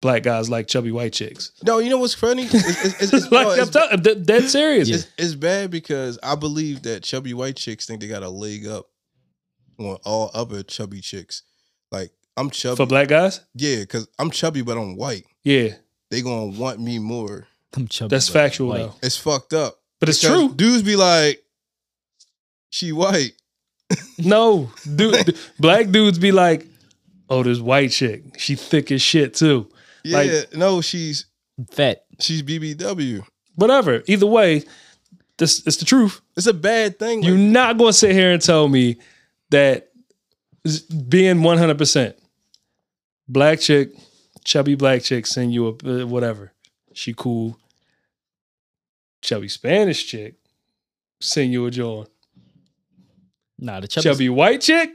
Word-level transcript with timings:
black 0.00 0.22
guys 0.22 0.48
like 0.48 0.66
chubby 0.68 0.92
white 0.92 1.12
chicks. 1.12 1.52
No, 1.64 1.78
you 1.78 1.90
know 1.90 1.98
what's 1.98 2.14
funny? 2.14 2.44
It's, 2.44 2.54
it's, 2.54 3.02
it's, 3.02 3.12
it's, 3.12 3.12
like 3.32 3.46
no, 3.46 3.52
I'm 3.54 3.58
it's, 3.60 3.70
telling, 3.70 4.00
dead, 4.00 4.26
dead 4.26 4.44
serious. 4.48 4.88
it's, 4.88 5.06
it's 5.18 5.34
bad 5.34 5.70
because 5.70 6.18
I 6.22 6.34
believe 6.34 6.82
that 6.82 7.02
chubby 7.02 7.34
white 7.34 7.56
chicks 7.56 7.86
think 7.86 8.00
they 8.00 8.08
got 8.08 8.22
a 8.22 8.28
leg 8.28 8.66
up 8.66 8.86
on 9.78 9.98
all 10.04 10.30
other 10.34 10.62
chubby 10.62 11.00
chicks. 11.00 11.42
Like 11.90 12.10
I'm 12.36 12.50
chubby, 12.50 12.76
For 12.76 12.86
black 12.86 13.08
guys, 13.08 13.40
yeah, 13.54 13.80
because 13.80 14.08
I'm 14.18 14.30
chubby, 14.30 14.62
but 14.62 14.76
I'm 14.76 14.96
white. 14.96 15.24
yeah, 15.42 15.70
They 16.10 16.22
gonna 16.22 16.46
want 16.58 16.80
me 16.80 16.98
more. 16.98 17.46
I'm 17.74 17.88
chubby. 17.88 18.10
that's 18.10 18.28
factual 18.28 18.68
white. 18.68 18.78
though. 18.78 18.94
It's 19.02 19.16
fucked 19.16 19.52
up. 19.52 19.78
But 20.00 20.08
it's 20.08 20.20
true. 20.20 20.54
Dudes 20.54 20.82
be 20.82 20.94
like, 20.96 21.42
she 22.70 22.92
white. 22.92 23.32
No, 24.18 24.70
dude, 24.96 25.36
black 25.58 25.88
dudes 25.90 26.18
be 26.18 26.30
like, 26.32 26.66
"Oh, 27.30 27.42
this 27.42 27.58
white 27.60 27.90
chick, 27.92 28.22
she 28.38 28.54
thick 28.56 28.90
as 28.92 29.00
shit 29.00 29.32
too." 29.34 29.68
Yeah, 30.08 30.18
Like- 30.18 30.56
no, 30.56 30.80
she's 30.80 31.26
Fat. 31.70 32.04
she's 32.20 32.42
BBW. 32.42 33.22
Whatever. 33.56 34.02
Either 34.06 34.26
way, 34.26 34.62
this 35.38 35.66
it's 35.66 35.76
the 35.76 35.84
truth. 35.84 36.20
It's 36.36 36.46
a 36.46 36.54
bad 36.54 36.98
thing. 36.98 37.22
You're 37.22 37.36
like- 37.36 37.50
not 37.50 37.78
going 37.78 37.90
to 37.92 37.98
sit 37.98 38.12
here 38.12 38.32
and 38.32 38.40
tell 38.42 38.68
me 38.68 38.96
that 39.50 39.90
being 41.08 41.36
100% 41.42 42.14
black 43.28 43.60
chick, 43.60 43.90
chubby 44.44 44.74
black 44.74 45.02
chick, 45.02 45.26
send 45.26 45.52
you 45.52 45.66
a 45.68 46.02
uh, 46.02 46.06
whatever. 46.06 46.52
She 46.94 47.12
cool. 47.14 47.58
Chubby 49.20 49.48
Spanish 49.48 50.06
chick, 50.06 50.34
send 51.20 51.52
you 51.52 51.66
a 51.66 51.70
joint. 51.70 52.08
Nah, 53.58 53.80
the 53.80 53.88
chubby. 53.88 54.04
Chubby 54.04 54.28
white 54.28 54.60
chick, 54.60 54.90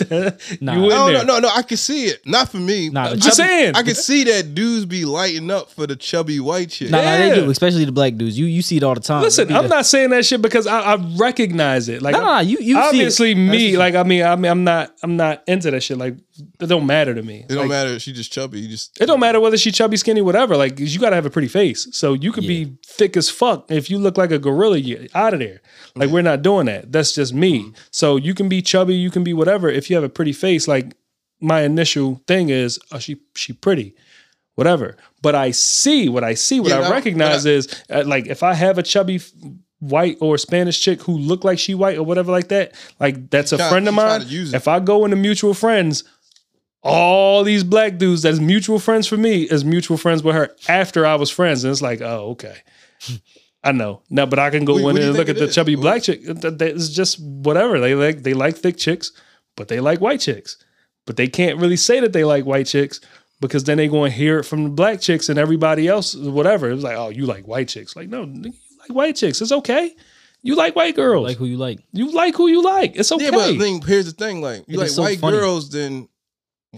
Nah. 0.60 0.74
you 0.74 0.82
in 0.84 0.88
no, 0.88 1.10
no, 1.12 1.22
no, 1.22 1.38
no. 1.38 1.48
I 1.54 1.62
can 1.62 1.76
see 1.76 2.06
it. 2.06 2.26
Not 2.26 2.48
for 2.48 2.56
me. 2.56 2.90
Nah, 2.90 3.04
the 3.04 3.10
I'm 3.12 3.18
just 3.20 3.38
chubby- 3.38 3.48
saying. 3.48 3.76
I 3.76 3.82
can 3.82 3.94
see 3.94 4.24
that 4.24 4.54
dudes 4.54 4.86
be 4.86 5.04
lighting 5.04 5.50
up 5.50 5.70
for 5.70 5.86
the 5.86 5.94
chubby 5.96 6.40
white 6.40 6.70
chick. 6.70 6.90
Nah, 6.90 7.00
nah, 7.02 7.16
they 7.16 7.34
do, 7.36 7.48
especially 7.50 7.84
the 7.84 7.92
black 7.92 8.16
dudes. 8.16 8.36
You 8.38 8.46
you 8.46 8.60
see 8.62 8.76
it 8.78 8.82
all 8.82 8.94
the 8.94 9.00
time. 9.00 9.22
Listen, 9.22 9.52
I'm 9.54 9.64
the- 9.64 9.68
not 9.68 9.86
saying 9.86 10.10
that 10.10 10.24
shit 10.26 10.42
because 10.42 10.66
I, 10.66 10.80
I 10.94 10.96
recognize 11.16 11.88
it. 11.88 12.02
Like, 12.02 12.14
No, 12.14 12.20
no, 12.22 12.26
no. 12.34 12.40
You 12.40 12.58
you 12.60 12.76
obviously, 12.78 13.34
see 13.34 13.40
it. 13.40 13.50
me, 13.50 13.76
like, 13.76 13.94
I 13.94 14.02
mean, 14.02 14.24
I 14.24 14.34
mean, 14.36 14.50
I'm 14.50 14.64
not, 14.64 14.94
I'm 15.02 15.16
not 15.16 15.42
into 15.46 15.70
that 15.70 15.82
shit. 15.82 15.96
Like, 15.98 16.14
it 16.60 16.66
don't 16.66 16.86
matter 16.86 17.14
to 17.14 17.22
me. 17.22 17.40
It 17.48 17.48
don't 17.48 17.58
Like, 17.58 17.68
matter 17.68 17.90
if 17.90 18.02
she 18.02 18.12
just 18.12 18.32
chubby. 18.32 18.60
You 18.60 18.68
just 18.68 19.00
It 19.00 19.06
don't 19.06 19.20
matter 19.20 19.38
whether 19.40 19.56
she 19.56 19.70
chubby, 19.70 19.96
skinny, 19.96 20.20
whatever. 20.20 20.56
Like, 20.56 20.78
you 20.80 20.98
got 20.98 21.10
to 21.10 21.16
have 21.16 21.26
a 21.26 21.30
pretty 21.30 21.48
face. 21.48 21.86
So 21.92 22.12
you 22.14 22.32
could 22.32 22.46
be 22.46 22.76
thick 22.86 23.16
as 23.16 23.30
fuck. 23.30 23.70
If 23.70 23.88
you 23.88 23.98
look 23.98 24.16
like 24.18 24.30
a 24.32 24.38
gorilla, 24.38 24.78
you 24.78 25.08
out 25.14 25.32
of 25.34 25.40
there. 25.40 25.60
Like, 25.94 26.10
we're 26.10 26.22
not 26.22 26.42
doing 26.42 26.66
that. 26.66 26.90
That's 26.90 27.12
just 27.12 27.32
me. 27.34 27.60
Mm-hmm. 27.60 27.70
So 27.90 28.16
you 28.16 28.34
can 28.34 28.48
be 28.48 28.62
chubby, 28.62 28.94
you 28.96 29.10
can 29.10 29.22
be 29.22 29.32
whatever. 29.32 29.68
If 29.68 29.88
you 29.90 29.96
have 29.96 30.04
a 30.04 30.08
pretty 30.08 30.32
face, 30.32 30.66
like 30.66 30.96
my 31.40 31.62
initial 31.62 32.20
thing 32.26 32.48
is, 32.48 32.78
oh, 32.90 32.98
she 32.98 33.16
she 33.36 33.52
pretty, 33.52 33.94
whatever. 34.54 34.96
But 35.22 35.34
I 35.34 35.50
see 35.52 36.08
what 36.08 36.24
I 36.24 36.34
see, 36.34 36.58
what 36.60 36.70
Yeah, 36.70 36.78
I 36.80 36.82
no, 36.82 36.90
recognize 36.90 37.44
but 37.44 37.50
is 37.52 37.82
uh, 37.90 38.02
like 38.06 38.26
if 38.26 38.42
I 38.42 38.54
have 38.54 38.78
a 38.78 38.82
chubby 38.82 39.16
f- 39.16 39.30
white 39.80 40.16
or 40.20 40.38
Spanish 40.38 40.80
chick 40.80 41.02
who 41.02 41.12
look 41.18 41.44
like 41.44 41.58
she 41.58 41.74
white 41.74 41.98
or 41.98 42.02
whatever 42.02 42.32
like 42.32 42.48
that, 42.48 42.74
like 43.00 43.30
that's 43.30 43.52
a 43.52 43.56
try- 43.58 43.68
friend 43.68 43.88
of 43.88 43.94
mine. 43.94 44.20
to 44.22 44.26
use 44.26 44.52
it. 44.54 44.56
If 44.56 44.68
I 44.68 44.80
go 44.80 45.04
into 45.04 45.16
mutual 45.16 45.52
friends, 45.54 46.04
all 46.84 47.42
these 47.44 47.64
black 47.64 47.96
dudes 47.98 48.22
that's 48.22 48.38
mutual 48.40 48.78
friends 48.78 49.06
for 49.06 49.16
me 49.16 49.42
is 49.42 49.64
mutual 49.64 49.96
friends 49.96 50.22
with 50.22 50.34
her 50.34 50.54
after 50.68 51.06
I 51.06 51.14
was 51.14 51.30
friends. 51.30 51.64
And 51.64 51.70
it's 51.72 51.82
like, 51.82 52.00
oh, 52.00 52.30
okay. 52.32 52.56
I 53.62 53.72
know. 53.72 54.02
No, 54.10 54.26
but 54.26 54.38
I 54.38 54.50
can 54.50 54.64
go 54.64 54.74
What- 54.74 54.82
what 54.82 54.96
in 54.96 55.02
do 55.02 55.08
and 55.08 55.16
look 55.16 55.28
at 55.28 55.36
the 55.36 55.44
is? 55.44 55.54
chubby 55.54 55.76
What- 55.76 55.82
black 55.82 56.02
chick. 56.02 56.22
Th- 56.24 56.40
th- 56.58 56.74
It's 56.74 56.90
just 56.90 57.18
whatever. 57.20 57.80
They 57.80 57.94
like 57.94 58.22
they 58.22 58.34
like 58.34 58.56
thick 58.56 58.76
chicks, 58.76 59.12
but 59.56 59.68
they 59.68 59.80
like 59.80 60.00
white 60.00 60.20
chicks. 60.20 60.56
But 61.06 61.16
they 61.16 61.26
can't 61.28 61.58
really 61.58 61.76
say 61.76 62.00
that 62.00 62.12
they 62.12 62.24
like 62.24 62.44
white 62.44 62.66
chicks 62.66 63.00
because 63.40 63.64
then 63.64 63.76
they 63.78 63.88
going 63.88 64.10
to 64.10 64.16
hear 64.16 64.38
it 64.38 64.44
from 64.44 64.64
the 64.64 64.70
black 64.70 65.00
chicks 65.00 65.28
and 65.28 65.38
everybody 65.38 65.86
else, 65.88 66.14
whatever. 66.14 66.70
It's 66.70 66.82
like, 66.82 66.96
oh, 66.96 67.08
you 67.10 67.26
like 67.26 67.46
white 67.46 67.68
chicks. 67.68 67.94
Like, 67.96 68.08
no, 68.08 68.22
you 68.24 68.52
like 68.80 68.90
white 68.90 69.16
chicks. 69.16 69.40
It's 69.40 69.52
okay. 69.52 69.94
You 70.42 70.56
like 70.56 70.76
white 70.76 70.94
girls. 70.96 71.26
like 71.26 71.38
who 71.38 71.46
you 71.46 71.56
like. 71.56 71.80
you 71.92 72.10
like 72.12 72.34
who 72.34 72.48
you 72.48 72.62
like. 72.62 72.96
It's 72.96 73.10
okay. 73.12 73.24
yeah. 73.24 73.30
But 73.30 73.52
the 73.52 73.58
thing 73.58 73.80
here's 73.80 74.04
the 74.06 74.12
thing: 74.12 74.42
like 74.42 74.64
you 74.68 74.76
It 74.76 74.80
like 74.82 74.88
so 74.90 75.00
white 75.02 75.18
funny. 75.18 75.38
girls, 75.38 75.70
then 75.70 76.06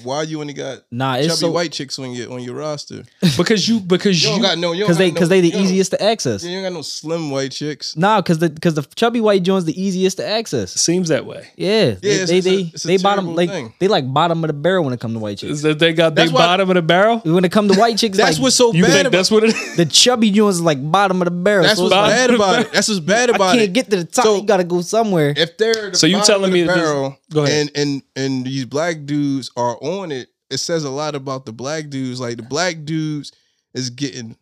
why 0.04 0.22
you 0.22 0.40
only 0.40 0.52
got 0.52 0.80
Nah, 0.90 1.14
it's 1.16 1.26
chubby 1.28 1.36
so 1.38 1.50
white 1.50 1.72
chicks 1.72 1.98
on 1.98 2.10
your 2.12 2.32
on 2.32 2.42
your 2.42 2.54
roster? 2.54 3.04
because 3.36 3.68
you 3.68 3.80
because 3.80 4.22
You 4.22 4.28
you, 4.30 4.34
don't 4.36 4.42
got 4.42 4.58
no. 4.58 4.72
because 4.74 4.98
they 4.98 5.10
because 5.10 5.28
they 5.28 5.40
the 5.40 5.54
easiest 5.56 5.90
to 5.92 6.02
access. 6.02 6.42
You 6.44 6.50
ain't 6.58 6.64
got 6.66 6.72
no 6.72 6.82
slim 6.82 7.30
white 7.30 7.52
chicks. 7.52 7.96
Nah, 7.96 8.20
because 8.20 8.38
the 8.38 8.50
because 8.50 8.74
the 8.74 8.82
chubby 8.96 9.20
white 9.20 9.42
joint's 9.42 9.64
the 9.66 9.80
easiest 9.80 10.16
to 10.18 10.26
access. 10.26 10.72
seems 10.72 11.08
that 11.08 11.26
way. 11.26 11.48
Yeah, 11.56 11.94
they 11.94 12.10
it's- 12.22 12.28
they 12.28 12.38
it's 12.38 12.46
a- 12.46 12.50
they, 12.50 12.62
it's 12.74 12.84
a 12.84 12.88
they 12.88 12.96
bottom 12.98 13.34
like 13.34 13.50
thing. 13.50 13.74
they 13.78 13.88
like 13.88 14.12
bottom 14.12 14.42
of 14.44 14.48
the 14.48 14.54
barrel 14.54 14.84
when 14.84 14.92
it 14.92 15.00
come 15.00 15.12
to 15.14 15.18
white 15.18 15.38
chicks. 15.38 15.52
Is 15.52 15.62
that 15.62 15.78
they 15.78 15.92
got 15.92 16.14
That's 16.14 16.30
the 16.30 16.34
why- 16.34 16.46
bottom 16.46 16.70
of 16.70 16.74
the 16.74 16.82
barrel? 16.82 17.18
When 17.24 17.44
it 17.44 17.52
come 17.52 17.68
to 17.68 17.74
white 17.78 17.98
chicks, 17.98 18.16
That's 18.18 18.36
like, 18.38 18.42
what's 18.42 18.56
so 18.56 18.72
You 18.72 18.82
bad 18.82 18.92
think 18.92 19.00
about. 19.08 19.12
that's 19.18 19.30
what 19.30 19.44
it 19.44 19.54
is? 19.54 19.76
the 19.76 19.86
chubby 19.86 20.30
joints 20.30 20.56
is 20.56 20.62
like 20.62 20.78
bottom 20.90 21.20
of 21.22 21.26
the 21.26 21.30
barrel. 21.30 21.64
That's 21.64 21.76
so 21.78 21.84
what's 21.84 21.94
it's 21.94 22.00
like, 22.00 22.10
bad 22.12 22.30
about 22.30 22.58
it. 22.60 22.72
That's 22.72 22.88
what's 22.88 23.00
bad 23.14 23.30
I 23.30 23.34
about 23.36 23.54
can't 23.56 23.72
get 23.72 23.90
to 23.90 23.96
the 23.96 24.04
top. 24.04 24.24
So- 24.24 24.36
you 24.36 24.42
gotta 24.46 24.64
go 24.64 24.80
somewhere. 24.82 25.32
if 25.36 25.56
they're 25.56 25.94
So 25.94 26.06
you 26.06 26.16
bottom 26.18 26.26
telling 26.26 26.52
me 26.52 26.60
the 26.62 26.66
that 26.68 26.74
this- 26.76 26.84
barrel 26.84 27.18
Go 27.32 27.44
ahead. 27.44 27.70
and 27.74 27.76
and 27.76 28.02
and 28.14 28.46
these 28.46 28.64
black 28.66 29.04
dudes 29.04 29.50
are 29.56 29.76
on 29.86 30.12
it, 30.12 30.28
it 30.50 30.58
says 30.58 30.84
a 30.84 30.90
lot 30.90 31.14
about 31.14 31.46
the 31.46 31.52
black 31.52 31.88
dudes. 31.90 32.20
Like 32.20 32.36
the 32.36 32.42
black 32.42 32.84
dudes 32.84 33.32
is 33.74 33.90
getting 33.90 34.36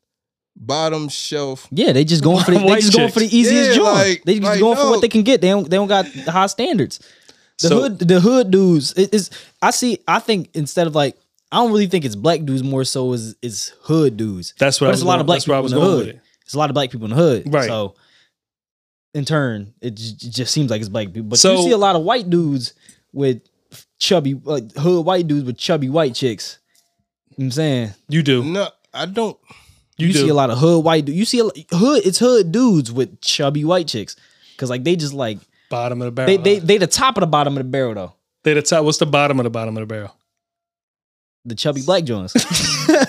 bottom 0.56 1.09
shelf. 1.09 1.66
Yeah, 1.71 1.93
they 1.93 2.05
just 2.05 2.22
going 2.22 2.44
for 2.44 2.53
the, 2.53 2.59
they 2.59 2.65
White 2.65 2.81
just 2.82 2.93
going 2.97 3.10
for 3.10 3.21
the 3.21 3.27
easiest 3.37 3.71
Yeah, 3.71 3.75
joint. 3.77 3.94
like- 3.94 4.22
they 4.25 4.34
just 4.34 4.44
like, 4.44 4.60
going 4.60 4.77
for 4.77 4.91
what 4.91 5.00
they 5.00 5.09
can 5.09 5.22
get. 5.22 5.41
They 5.41 5.49
don't 5.49 5.69
they 5.69 5.77
don't 5.77 5.88
got 5.88 6.06
the 6.12 6.31
high 6.31 6.47
standards. 6.47 7.00
The 7.60 7.69
So- 7.69 7.81
hood 7.83 7.99
the 7.99 8.21
hood 8.21 8.50
dudes 8.50 8.93
it 8.94 9.12
is 9.15 9.31
I 9.62 9.71
see 9.71 9.99
I 10.09 10.19
think 10.21 10.50
instead 10.54 10.87
of 10.87 10.94
like 10.94 11.16
I 11.53 11.56
don't 11.59 11.71
really 11.72 11.87
think 11.87 12.04
it's 12.04 12.16
black 12.16 12.44
dudes 12.44 12.62
more 12.62 12.84
so 12.84 13.12
is 13.12 13.34
is 13.43 13.72
hood 13.83 14.16
dudes. 14.16 14.54
That's 14.59 14.81
what 14.81 14.87
But 14.87 14.91
I 14.91 14.93
it's 14.93 14.97
was 14.99 15.03
a 15.03 15.06
lot 15.06 15.12
going- 15.15 15.21
of 15.21 15.27
black 15.27 15.37
that's 15.37 15.44
people 15.44 15.65
in 15.66 15.71
the 15.72 15.81
hood. 15.81 16.09
it. 16.09 16.21
It's 16.44 16.54
a 16.54 16.59
lot 16.59 16.71
of 16.71 16.75
black 16.75 16.91
people 16.91 17.04
in 17.06 17.10
the 17.10 17.16
hood. 17.16 17.53
Right. 17.53 17.66
So 17.69 17.94
in 19.15 19.25
turn, 19.25 19.72
it 19.81 19.94
j- 19.94 20.12
j- 20.16 20.28
just 20.28 20.53
seems 20.53 20.71
like 20.71 20.81
it's 20.81 20.88
black 20.88 21.06
people. 21.09 21.22
But 21.31 21.38
So- 21.38 21.53
you 21.56 21.62
see 21.62 21.71
a 21.71 21.77
lot 21.78 21.97
of 21.97 22.03
white 22.03 22.28
dudes 22.28 22.75
with 23.12 23.41
chubby 24.04 24.34
like 24.34 24.72
hood 24.76 25.04
white 25.06 25.26
dudes 25.26 25.44
with 25.44 25.56
chubby 25.56 25.88
white 25.88 26.15
chicks. 26.15 26.59
You 27.31 27.37
know 27.37 27.37
what 27.37 27.44
I'm 27.47 27.50
saying? 27.53 27.91
You 28.09 28.22
do. 28.22 28.44
No, 28.44 28.69
I 28.92 29.06
don't. 29.06 29.37
You, 29.97 30.09
You, 30.09 30.12
do. 30.12 30.19
see 30.20 30.28
a 30.28 30.34
lot 30.34 30.50
of 30.50 30.59
hood 30.59 30.84
white. 30.84 31.04
du- 31.06 31.12
You 31.12 31.25
see 31.25 31.38
a, 31.41 31.44
lo- 31.44 31.50
hood. 31.72 32.04
It's 32.06 32.19
hood 32.19 32.53
dudes 32.53 32.92
with 32.92 33.20
chubby 33.20 33.65
white 33.65 33.88
chicks, 33.88 34.16
because 34.54 34.69
like 34.70 34.84
they 34.84 34.97
just 34.97 35.15
like 35.15 35.38
bottom 35.70 36.00
of 36.03 36.06
the 36.06 36.12
barrel. 36.12 36.26
they 36.28 36.37
they 36.37 36.59
they 36.59 36.78
the 36.78 36.87
top 36.87 37.16
of 37.16 37.20
the 37.22 37.26
bottom 37.26 37.54
of 37.56 37.59
the 37.65 37.69
barrel 37.70 37.94
though. 37.94 38.12
They 38.42 38.54
the 38.54 38.62
top. 38.62 38.84
What's 38.84 38.98
the 38.98 39.06
bottom 39.06 39.41
of 39.41 39.44
the 39.44 39.50
bottom 39.50 39.76
of 39.76 39.81
the 39.81 39.87
barrel? 39.87 40.15
The 41.44 41.54
chubby 41.54 41.82
black 41.82 42.04
joints. 42.04 42.34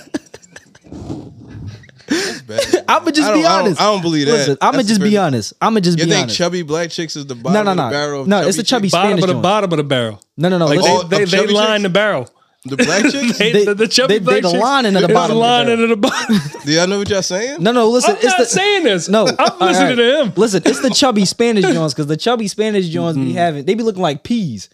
That's 2.56 2.72
bad. 2.72 2.86
I'ma 2.88 3.12
just 3.12 3.28
I 3.28 3.32
don't, 3.32 3.40
be 3.42 3.46
I 3.46 3.50
don't- 3.58 3.66
honest. 3.66 3.82
I 3.82 3.84
don't 3.86 4.02
believe 4.02 4.26
that. 4.28 4.32
Listen, 4.34 4.58
I'ma 4.62 4.78
That's 4.78 4.88
just 4.90 5.02
be 5.02 5.18
honest. 5.18 5.54
I'ma 5.62 5.80
just 5.80 5.98
be 5.98 6.04
honest. 6.04 6.06
You 6.06 6.06
be 6.06 6.12
think 6.12 6.24
honest. 6.24 6.38
chubby 6.38 6.62
black 6.64 6.90
chicks 6.90 7.16
is 7.16 7.26
the 7.26 7.36
bottom 7.36 7.66
no, 7.66 7.74
no, 7.74 7.84
of 7.84 7.90
the 7.90 7.96
barrel? 7.96 8.22
of 8.22 8.28
no. 8.28 8.38
chubby 8.38 8.48
It's 8.50 8.58
the 8.58 8.64
chubby 8.64 8.88
chicks? 8.88 8.92
Bottom 8.94 9.08
Spanish 9.10 9.24
of 9.24 9.28
the 9.28 9.34
joints. 9.34 9.44
bottom 9.44 9.72
of 9.74 9.78
the 9.78 9.84
barrel. 9.84 10.22
No, 10.38 10.50
no, 10.50 10.58
no. 10.58 10.66
Like 10.66 10.78
listen, 10.78 10.92
all- 10.92 11.04
They 11.04 11.24
of 11.24 11.32
they 11.32 11.38
chubby 11.38 11.54
line 11.54 11.68
chicks? 11.80 11.84
the 11.84 11.90
barrel. 11.90 12.30
The 12.68 12.78
black 12.78 13.02
chicks? 13.12 13.38
They, 13.38 13.52
They- 13.52 13.66
the, 13.66 13.74
the 13.76 13.88
chubby 13.88 14.14
they- 14.16 14.20
they 14.20 14.26
black 14.26 14.42
the 14.44 14.50
chicks 14.52 14.62
lining 14.64 14.96
of 14.96 15.02
the 15.04 15.08
is 15.10 15.14
bottom 15.14 15.38
of 15.38 15.42
the 15.42 15.48
lining 15.48 15.68
barrel. 15.78 15.84
of 15.84 15.90
the 15.90 15.96
bottom. 15.98 16.62
Do 16.66 16.72
y'all 16.72 16.88
know 16.88 16.98
what 17.00 17.10
y'all 17.10 17.22
saying? 17.22 17.62
no, 17.62 17.72
no. 17.72 17.90
Listen, 17.90 18.12
I'm 18.12 18.18
it's 18.18 18.26
not 18.26 18.38
the 18.40 18.46
saying 18.46 18.84
this. 18.86 19.08
no. 19.10 19.28
I'm 19.28 19.36
all 19.40 19.68
listening 19.68 19.98
to 19.98 20.22
him. 20.22 20.34
Listen, 20.36 20.62
it's 20.66 20.82
the 20.82 20.90
chubby 20.90 21.26
Spanish 21.26 21.64
joints 21.74 21.94
because 21.94 22.08
the 22.08 22.18
chubby 22.18 22.48
Spanish 22.48 22.88
joints 22.90 23.18
Mm-hmm. 23.18 23.28
be 23.28 23.34
having. 23.34 23.66
They 23.66 23.74
be 23.76 23.84
looking 23.84 24.02
like 24.02 24.24
peas. 24.24 24.70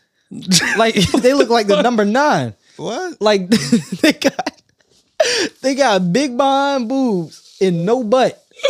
like 0.78 0.96
they 0.96 1.34
look 1.34 1.50
like 1.50 1.68
the 1.68 1.82
number 1.82 2.06
nine. 2.06 2.54
What? 2.78 3.22
Like 3.22 3.50
they 3.50 4.14
got 4.14 4.62
they 5.62 5.76
got 5.76 6.12
big 6.14 6.38
behind 6.38 6.88
boobs 6.88 7.51
and 7.62 7.86
no 7.86 8.04
butt. 8.04 8.38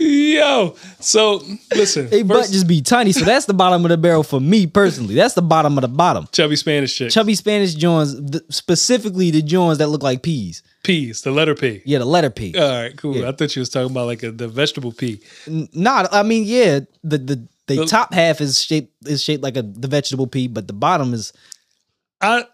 Yo, 0.00 0.74
so 1.00 1.42
listen. 1.74 2.08
They 2.08 2.22
butt 2.22 2.48
just 2.50 2.66
be 2.66 2.80
tiny. 2.82 3.12
So 3.12 3.24
that's 3.24 3.46
the 3.46 3.54
bottom 3.54 3.84
of 3.84 3.88
the 3.90 3.96
barrel 3.96 4.22
for 4.22 4.40
me 4.40 4.66
personally. 4.66 5.14
That's 5.14 5.34
the 5.34 5.42
bottom 5.42 5.76
of 5.78 5.82
the 5.82 5.88
bottom. 5.88 6.26
chubby 6.32 6.56
Spanish 6.56 6.96
chick. 6.96 7.10
Chubby 7.10 7.34
Spanish 7.34 7.74
joints, 7.74 8.14
th- 8.14 8.42
specifically 8.50 9.30
the 9.30 9.42
joints 9.42 9.78
that 9.78 9.88
look 9.88 10.02
like 10.02 10.22
peas. 10.22 10.62
Peas, 10.82 11.22
the 11.22 11.30
letter 11.30 11.54
P. 11.54 11.82
Yeah, 11.84 11.98
the 11.98 12.04
letter 12.04 12.30
P. 12.30 12.54
All 12.56 12.68
right, 12.82 12.96
cool. 12.96 13.16
Yeah. 13.16 13.28
I 13.28 13.32
thought 13.32 13.54
you 13.56 13.60
was 13.60 13.68
talking 13.68 13.90
about 13.90 14.06
like 14.06 14.22
a, 14.22 14.30
the 14.30 14.48
vegetable 14.48 14.92
P. 14.92 15.20
N- 15.46 15.68
Not, 15.72 16.12
I 16.12 16.22
mean, 16.22 16.44
yeah, 16.46 16.80
the 17.02 17.18
the 17.18 17.48
the 17.66 17.76
The- 17.76 17.86
top 17.86 18.12
half 18.14 18.40
is 18.40 18.62
shaped 18.62 18.92
is 19.06 19.22
shaped 19.22 19.42
like 19.42 19.56
a 19.56 19.62
the 19.62 19.88
vegetable 19.88 20.26
pea, 20.26 20.48
but 20.48 20.66
the 20.66 20.72
bottom 20.72 21.14
is 21.14 21.32
I, 22.20 22.44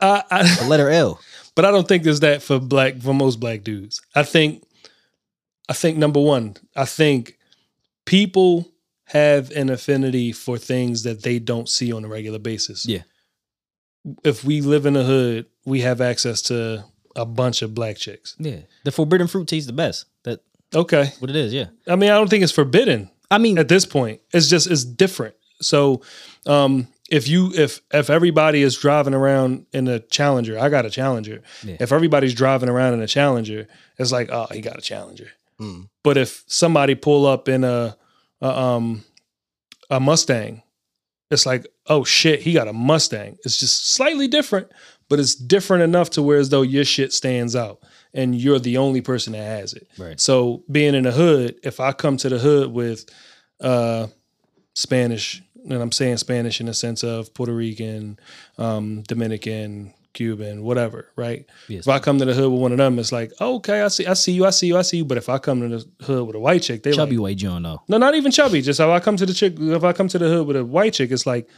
I, 0.00 0.22
I 0.30 0.42
the 0.42 0.66
letter 0.68 0.90
L. 0.90 1.20
but 1.54 1.64
I 1.64 1.70
don't 1.70 1.86
think 1.88 2.02
there's 2.02 2.20
that 2.20 2.42
for 2.42 2.58
black 2.58 2.98
for 3.00 3.14
most 3.14 3.38
black 3.40 3.62
dudes. 3.64 4.00
I 4.14 4.22
think 4.24 4.62
I 5.68 5.72
think 5.74 5.98
number 5.98 6.20
one, 6.20 6.56
I 6.74 6.84
think 6.84 7.38
people 8.06 8.68
have 9.04 9.50
an 9.52 9.70
affinity 9.70 10.32
for 10.32 10.58
things 10.58 11.02
that 11.02 11.22
they 11.22 11.38
don't 11.38 11.68
see 11.68 11.92
on 11.92 12.04
a 12.04 12.08
regular 12.08 12.38
basis. 12.38 12.86
Yeah. 12.86 13.02
If 14.24 14.44
we 14.44 14.60
live 14.60 14.86
in 14.86 14.94
the 14.94 15.04
hood, 15.04 15.46
we 15.64 15.80
have 15.80 16.00
access 16.00 16.42
to 16.42 16.84
a 17.16 17.26
bunch 17.26 17.62
of 17.62 17.74
black 17.74 17.96
chicks. 17.96 18.36
Yeah, 18.38 18.60
the 18.84 18.92
forbidden 18.92 19.26
fruit 19.26 19.48
tastes 19.48 19.66
the 19.66 19.72
best. 19.72 20.06
That 20.24 20.40
Okay. 20.74 21.12
what 21.18 21.30
it 21.30 21.36
is. 21.36 21.52
Yeah, 21.52 21.66
I 21.86 21.96
mean, 21.96 22.10
I 22.10 22.14
don't 22.14 22.28
think 22.28 22.42
it's 22.42 22.52
forbidden 22.52 23.10
I 23.30 23.36
mean, 23.38 23.58
at 23.58 23.68
this 23.68 23.84
point. 23.84 24.20
It's 24.32 24.48
just 24.48 24.70
it's 24.70 24.84
different. 24.84 25.34
So 25.60 26.02
um 26.46 26.88
if 27.10 27.26
you 27.28 27.52
if 27.54 27.80
if 27.92 28.08
everybody 28.10 28.62
is 28.62 28.76
driving 28.76 29.14
around 29.14 29.66
in 29.72 29.88
a 29.88 29.98
Challenger, 30.00 30.58
I 30.58 30.68
got 30.68 30.86
a 30.86 30.90
Challenger. 30.90 31.42
Yeah. 31.64 31.76
If 31.80 31.92
everybody's 31.92 32.34
driving 32.34 32.68
around 32.68 32.94
in 32.94 33.00
a 33.02 33.06
Challenger, 33.06 33.66
it's 33.98 34.12
like, 34.12 34.30
oh, 34.30 34.46
he 34.52 34.60
got 34.60 34.78
a 34.78 34.82
Challenger. 34.82 35.28
Mm. 35.60 35.88
But 36.04 36.16
if 36.16 36.44
somebody 36.46 36.94
pull 36.94 37.26
up 37.26 37.48
in 37.48 37.64
a, 37.64 37.96
a 38.40 38.58
um 38.58 39.04
a 39.90 40.00
Mustang, 40.00 40.62
it's 41.30 41.46
like, 41.46 41.66
oh 41.86 42.04
shit, 42.04 42.40
he 42.40 42.52
got 42.52 42.68
a 42.68 42.72
Mustang. 42.72 43.38
It's 43.44 43.58
just 43.58 43.92
slightly 43.92 44.28
different, 44.28 44.70
but 45.08 45.18
it's 45.18 45.34
different 45.34 45.82
enough 45.82 46.10
to 46.10 46.22
where 46.22 46.38
as 46.38 46.50
though 46.50 46.62
your 46.62 46.84
shit 46.84 47.12
stands 47.12 47.56
out 47.56 47.80
and 48.14 48.34
you're 48.34 48.58
the 48.58 48.76
only 48.76 49.00
person 49.00 49.32
that 49.32 49.44
has 49.44 49.72
it. 49.72 49.88
Right. 49.98 50.20
So 50.20 50.64
being 50.70 50.94
in 50.94 51.04
the 51.04 51.12
hood, 51.12 51.56
if 51.62 51.80
I 51.80 51.92
come 51.92 52.16
to 52.18 52.28
the 52.28 52.38
hood 52.38 52.72
with 52.72 53.06
uh 53.60 54.08
Spanish, 54.74 55.42
and 55.64 55.82
I'm 55.82 55.92
saying 55.92 56.18
Spanish 56.18 56.60
in 56.60 56.66
the 56.66 56.74
sense 56.74 57.02
of 57.02 57.34
Puerto 57.34 57.52
Rican, 57.52 58.18
um, 58.58 59.02
Dominican, 59.02 59.92
Cuban, 60.18 60.64
whatever, 60.64 61.12
right? 61.14 61.46
Yes. 61.68 61.86
If 61.86 61.88
I 61.88 62.00
come 62.00 62.18
to 62.18 62.24
the 62.24 62.34
hood 62.34 62.50
with 62.50 62.60
one 62.60 62.72
of 62.72 62.78
them, 62.78 62.98
it's 62.98 63.12
like, 63.12 63.30
oh, 63.38 63.54
okay, 63.56 63.82
I 63.82 63.88
see, 63.88 64.04
I 64.04 64.14
see 64.14 64.32
you, 64.32 64.44
I 64.46 64.50
see 64.50 64.66
you, 64.66 64.76
I 64.76 64.82
see 64.82 64.96
you. 64.96 65.04
But 65.04 65.16
if 65.16 65.28
I 65.28 65.38
come 65.38 65.60
to 65.60 65.78
the 65.78 66.04
hood 66.04 66.26
with 66.26 66.34
a 66.34 66.40
white 66.40 66.62
chick, 66.62 66.82
they 66.82 66.92
Chubby 66.92 67.16
like, 67.16 67.22
white 67.22 67.36
John 67.36 67.62
though. 67.62 67.80
no, 67.86 67.98
not 67.98 68.16
even 68.16 68.32
chubby. 68.32 68.60
Just 68.60 68.80
how 68.80 68.90
I 68.90 68.98
come 68.98 69.16
to 69.16 69.24
the 69.24 69.32
chick. 69.32 69.54
If 69.58 69.84
I 69.84 69.92
come 69.92 70.08
to 70.08 70.18
the 70.18 70.26
hood 70.28 70.46
with 70.48 70.56
a 70.56 70.64
white 70.64 70.94
chick, 70.94 71.12
it's 71.12 71.24
like, 71.24 71.48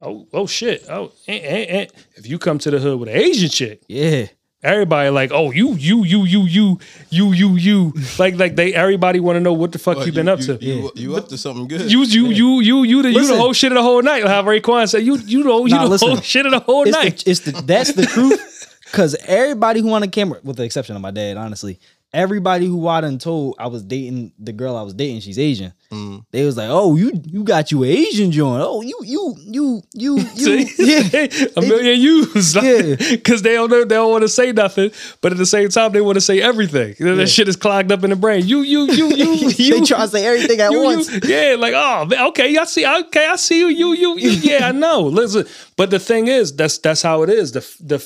oh, 0.00 0.28
oh 0.32 0.46
shit. 0.46 0.84
Oh, 0.88 1.10
eh, 1.26 1.40
eh, 1.42 1.64
eh. 1.80 1.86
if 2.16 2.28
you 2.28 2.38
come 2.38 2.58
to 2.60 2.70
the 2.70 2.78
hood 2.78 3.00
with 3.00 3.08
an 3.08 3.16
Asian 3.16 3.50
chick, 3.50 3.82
Yeah. 3.88 4.26
Everybody 4.64 5.10
like, 5.10 5.30
oh, 5.32 5.50
you, 5.52 5.74
you, 5.74 6.02
you, 6.04 6.24
you, 6.24 6.44
you, 6.46 6.78
you, 7.10 7.32
you, 7.32 7.56
you. 7.56 7.92
Like, 8.18 8.36
like 8.36 8.56
they, 8.56 8.74
everybody 8.74 9.20
want 9.20 9.36
to 9.36 9.40
know 9.40 9.52
what 9.52 9.72
the 9.72 9.78
fuck 9.78 9.96
But 9.98 10.06
you 10.06 10.12
been 10.12 10.28
up 10.28 10.40
to. 10.40 10.56
You, 10.60 10.90
you 10.94 11.16
up 11.16 11.28
to 11.28 11.38
something 11.38 11.68
good? 11.68 11.90
You, 11.92 12.02
you, 12.04 12.26
you, 12.28 12.60
you, 12.60 12.82
you, 12.82 13.02
the, 13.02 13.12
you 13.12 13.26
the 13.26 13.36
whole 13.36 13.52
shit 13.52 13.70
of 13.72 13.76
the 13.76 13.82
whole 13.82 14.02
night. 14.02 14.26
How 14.26 14.42
Raekwon 14.42 14.88
said, 14.88 15.02
you, 15.04 15.16
you 15.16 15.44
know, 15.44 15.66
you 15.66 15.74
Nah, 15.74 15.84
the 15.84 15.88
listen. 15.90 16.08
whole 16.08 16.20
shit 16.20 16.46
of 16.46 16.52
the 16.52 16.60
whole 16.60 16.82
It's 16.88 16.92
night. 16.96 17.18
the, 17.24 17.30
it's 17.30 17.40
the 17.40 17.52
that's 17.52 17.92
the 17.92 18.06
truth. 18.06 18.80
Cause 18.92 19.16
everybody 19.26 19.80
who 19.80 19.92
on 19.92 20.02
the 20.02 20.08
camera, 20.08 20.38
with 20.44 20.56
the 20.56 20.62
exception 20.62 20.94
of 20.94 21.02
my 21.02 21.10
dad, 21.10 21.36
honestly, 21.36 21.80
everybody 22.14 22.66
who 22.66 22.86
I 22.88 23.00
done 23.00 23.18
told 23.18 23.56
I 23.58 23.66
was 23.66 23.82
dating 23.82 24.32
the 24.38 24.52
girl 24.52 24.76
I 24.76 24.82
was 24.82 24.94
dating, 24.94 25.20
she's 25.20 25.38
Asian. 25.38 25.72
Mm. 25.90 26.24
They 26.30 26.44
was 26.44 26.56
like, 26.56 26.68
"Oh, 26.70 26.96
you 26.96 27.12
you 27.26 27.44
got 27.44 27.70
you 27.70 27.82
an 27.82 27.90
Asian 27.90 28.30
joint. 28.30 28.62
Oh, 28.64 28.80
you 28.80 28.98
you 29.04 29.36
you 29.38 29.82
you 29.92 30.18
you 30.34 30.56
yeah." 30.78 31.26
a 31.56 31.60
million 31.60 32.00
views, 32.00 32.54
Yeah. 32.54 32.96
because 33.10 33.42
they 33.42 33.54
don't 33.54 33.70
know, 33.70 33.84
they 33.84 33.94
don't 33.96 34.10
want 34.10 34.22
to 34.22 34.28
say 34.28 34.52
nothing, 34.52 34.90
but 35.20 35.32
at 35.32 35.38
the 35.38 35.46
same 35.46 35.68
time 35.68 35.92
they 35.92 36.00
want 36.00 36.16
to 36.16 36.20
say 36.20 36.40
everything. 36.40 36.94
You 36.98 37.14
That 37.14 37.20
Yeah. 37.22 37.26
shit 37.26 37.48
is 37.48 37.56
clogged 37.56 37.92
up 37.92 38.02
in 38.04 38.10
the 38.10 38.16
brain. 38.16 38.46
You, 38.46 38.60
you, 38.60 38.90
you, 38.90 39.08
you, 39.14 39.34
you. 39.50 39.80
they 39.80 39.86
try 39.86 39.98
to 40.00 40.08
say 40.08 40.24
everything 40.26 40.60
at 40.60 40.70
you, 40.72 40.78
you. 40.78 40.84
once. 40.84 41.10
Yeah, 41.24 41.56
like 41.58 41.74
oh, 41.76 42.08
okay, 42.28 42.56
I 42.56 42.64
see. 42.64 42.86
Okay, 42.86 43.26
I 43.26 43.36
see 43.36 43.58
you. 43.60 43.68
You, 43.68 43.92
you, 43.94 44.18
you. 44.18 44.30
Yeah, 44.30 44.68
I 44.68 44.72
know. 44.72 45.00
Listen, 45.02 45.46
but 45.76 45.90
the 45.90 45.98
thing 45.98 46.28
is, 46.28 46.54
that's 46.54 46.78
that's 46.78 47.02
how 47.02 47.22
it 47.22 47.30
is. 47.30 47.52
The 47.52 47.60
the 47.80 47.98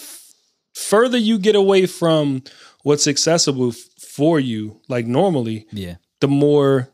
further 0.75 1.19
you 1.19 1.39
get 1.39 1.57
away 1.57 1.87
from 1.87 2.43
what's 2.89 3.07
accessible 3.07 3.69
f- 3.69 3.77
for 4.17 4.41
you, 4.41 4.81
like 4.89 5.07
normally, 5.07 5.67
Yeah, 5.73 5.97
the 6.21 6.29
more 6.29 6.89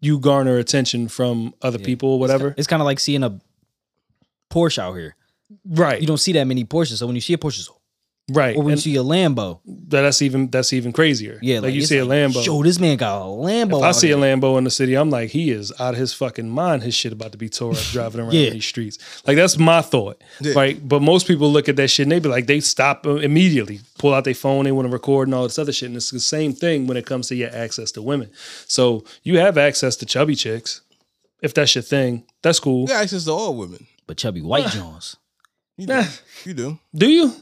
you 0.00 0.18
garner 0.20 0.56
attention 0.58 1.08
from 1.08 1.54
other 1.62 1.78
people 1.88 2.08
or 2.14 2.18
whatever. 2.20 2.54
it's 2.58 2.66
kind 2.72 2.82
of 2.82 2.86
like 2.86 3.00
seeing 3.00 3.24
a 3.24 3.32
Porsche 4.50 4.78
out 4.78 4.94
here. 4.94 5.16
right, 5.64 6.00
You 6.00 6.06
don't 6.06 6.18
see 6.26 6.32
that 6.32 6.44
many 6.46 6.64
Porsches, 6.64 6.98
so 6.98 7.06
when 7.06 7.14
you 7.16 7.20
see 7.28 7.34
a 7.34 7.38
Porsche, 7.38 7.68
right. 8.30 8.56
or 8.56 8.62
when 8.62 8.72
And 8.72 8.84
you 8.86 8.92
see 8.92 8.96
a 8.98 9.02
Lambo, 9.04 9.60
that's 9.66 10.22
even 10.22 10.48
that's 10.50 10.72
even 10.72 10.92
crazier. 10.92 11.38
yeah, 11.42 11.60
like, 11.60 11.72
you 11.74 11.80
it's 11.80 11.88
see 11.88 11.98
a 11.98 12.04
Lambo. 12.06 12.44
Yo, 12.44 12.62
this 12.62 12.78
man 12.78 12.96
got 12.96 13.22
a 13.22 13.24
Lambo. 13.24 13.78
If 13.78 13.82
I 13.84 13.88
out 13.88 13.92
see 13.96 14.10
a. 14.10 14.16
Lambo 14.16 14.58
in 14.58 14.64
the 14.64 14.70
city, 14.70 14.94
I'm 14.94 15.10
like, 15.10 15.30
he 15.30 15.50
is 15.50 15.72
out 15.80 15.94
of 15.94 16.00
his 16.00 16.12
fucking 16.12 16.48
mind. 16.48 16.82
His 16.82 16.94
shit 16.94 17.12
about 17.12 17.32
to 17.32 17.38
be 17.38 17.48
tore 17.48 17.72
up 17.72 17.78
driving 17.92 18.20
around 18.22 18.32
Yeah. 18.34 18.50
these 18.50 18.66
streets. 18.66 18.98
Like 19.26 19.36
that's 19.36 19.58
my 19.58 19.80
thought, 19.82 20.22
Yeah. 20.40 20.52
right? 20.54 20.88
But 20.88 21.02
most 21.02 21.26
people 21.26 21.50
look 21.50 21.68
at 21.68 21.76
that 21.76 21.88
shit 21.88 22.04
and 22.04 22.12
they 22.12 22.18
be 22.20 22.28
like, 22.28 22.46
they 22.46 22.60
stop 22.60 23.06
uh, 23.06 23.16
immediately, 23.16 23.80
pull 23.98 24.12
out 24.14 24.24
their 24.24 24.34
phone, 24.34 24.64
they 24.64 24.72
want 24.72 24.86
to 24.86 24.92
record 24.92 25.28
and 25.28 25.34
all 25.34 25.44
this 25.44 25.58
other 25.58 25.72
shit. 25.72 25.88
And 25.88 25.96
it's 25.96 26.10
the 26.10 26.20
same 26.20 26.52
thing 26.52 26.86
when 26.86 26.96
it 26.96 27.06
comes 27.06 27.28
to 27.28 27.34
your 27.34 27.50
access 27.54 27.92
to 27.92 28.02
women. 28.02 28.30
So 28.66 29.04
you 29.22 29.38
have 29.38 29.56
access 29.58 29.96
to 29.96 30.06
chubby 30.06 30.34
chicks, 30.34 30.82
if 31.42 31.54
that's 31.54 31.74
your 31.74 31.82
thing. 31.82 32.24
That's 32.42 32.60
cool. 32.60 32.88
You 32.88 32.94
access 32.94 33.24
to 33.24 33.30
all 33.32 33.54
women. 33.56 33.86
but 34.06 34.16
chubby 34.16 34.42
white 34.42 34.66
Jones. 34.68 35.16
You 35.76 35.86
do. 35.86 35.92
Nah. 35.94 36.04
you 36.44 36.54
do. 36.54 36.78
Do 36.94 37.08
you? 37.08 37.32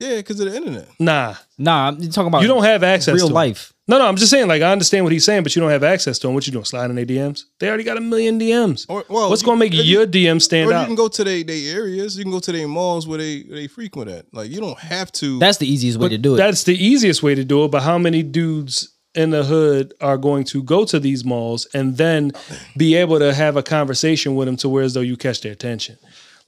Yeah, 0.00 0.16
because 0.16 0.40
of 0.40 0.50
the 0.50 0.56
internet. 0.56 0.88
Nah, 0.98 1.34
Nah, 1.58 1.88
I'm 1.88 2.00
talking 2.10 2.28
about 2.28 2.40
you 2.42 2.48
don't 2.48 2.64
have 2.64 2.82
access 2.82 3.14
real 3.14 3.26
to 3.26 3.30
'em. 3.32 3.34
life. 3.34 3.72
No, 3.86 3.98
no, 3.98 4.06
I'm 4.06 4.16
just 4.16 4.30
saying. 4.30 4.48
Like 4.48 4.62
I 4.62 4.72
understand 4.72 5.04
what 5.04 5.12
he's 5.12 5.24
saying, 5.24 5.42
but 5.42 5.54
you 5.54 5.60
don't 5.60 5.70
have 5.70 5.84
access 5.84 6.18
to 6.20 6.26
them. 6.26 6.34
What 6.34 6.46
you 6.46 6.52
doing? 6.52 6.64
Sliding 6.64 6.96
their 6.96 7.04
DMs? 7.04 7.44
They 7.58 7.68
already 7.68 7.82
got 7.84 7.98
a 7.98 8.00
million 8.00 8.38
DMs. 8.38 8.86
Or, 8.88 9.04
well, 9.08 9.28
What's 9.28 9.42
you- 9.42 9.46
gonna 9.46 9.58
make 9.58 9.74
you- 9.74 9.82
your 9.82 10.06
DM 10.06 10.40
stand 10.40 10.68
out? 10.68 10.68
Or 10.68 10.72
you 10.72 10.78
out? 10.80 10.86
can 10.86 10.94
go 10.94 11.08
to 11.08 11.24
their 11.24 11.42
they 11.44 11.66
areas. 11.68 12.16
You 12.16 12.24
can 12.24 12.32
go 12.32 12.40
to 12.40 12.52
their 12.52 12.66
malls 12.68 13.06
where 13.06 13.18
they 13.18 13.42
they 13.42 13.66
frequent 13.66 14.10
at. 14.10 14.24
Like 14.32 14.50
you 14.50 14.60
don't 14.60 14.78
have 14.78 15.12
to. 15.12 15.38
That's 15.38 15.58
the 15.58 15.70
easiest 15.70 15.98
way 15.98 16.08
to 16.08 16.18
do 16.18 16.34
it. 16.34 16.38
That's 16.38 16.62
the 16.64 16.82
easiest 16.82 17.22
way 17.22 17.34
to 17.34 17.44
do 17.44 17.64
it. 17.64 17.70
But 17.70 17.82
how 17.82 17.98
many 17.98 18.22
dudes 18.22 18.88
in 19.14 19.30
the 19.30 19.42
hood 19.44 19.92
are 20.00 20.16
going 20.16 20.44
to 20.44 20.62
go 20.62 20.84
to 20.84 21.00
these 21.00 21.24
malls 21.24 21.66
and 21.74 21.96
then 21.98 22.30
be 22.76 22.94
able 22.94 23.18
to 23.18 23.34
have 23.34 23.56
a 23.56 23.62
conversation 23.62 24.34
with 24.36 24.46
them 24.46 24.56
to 24.58 24.68
where 24.68 24.84
as 24.84 24.94
though 24.94 25.00
you 25.00 25.16
catch 25.16 25.40
their 25.40 25.52
attention? 25.52 25.96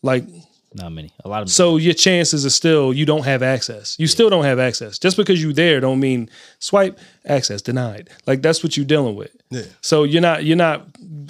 Like, 0.01 0.25
Not 0.75 0.93
many. 0.93 1.13
A 1.25 1.29
lot 1.29 1.43
of 1.43 1.51
so 1.51 1.77
your 1.77 1.95
chances 1.95 2.47
are 2.47 2.51
still 2.51 2.93
you 2.93 3.05
don't 3.05 3.25
have 3.25 3.43
access. 3.43 3.97
You 3.99 4.07
still 4.07 4.31
don't 4.31 4.45
have 4.45 4.59
access. 4.59 4.99
Just 4.99 5.17
because 5.17 5.43
you 5.43 5.53
there 5.53 5.81
don't 5.81 6.01
mean 6.01 6.31
swipe 6.59 6.99
access 7.27 7.63
denied. 7.63 8.11
Like 8.27 8.43
that's 8.43 8.63
what 8.63 8.77
you're 8.77 8.87
dealing 8.87 9.17
with. 9.17 9.35
yeah. 9.51 9.63
So 9.81 10.05
you're 10.05 10.23
not 10.23 10.45
you're 10.45 10.57
not 10.57 10.87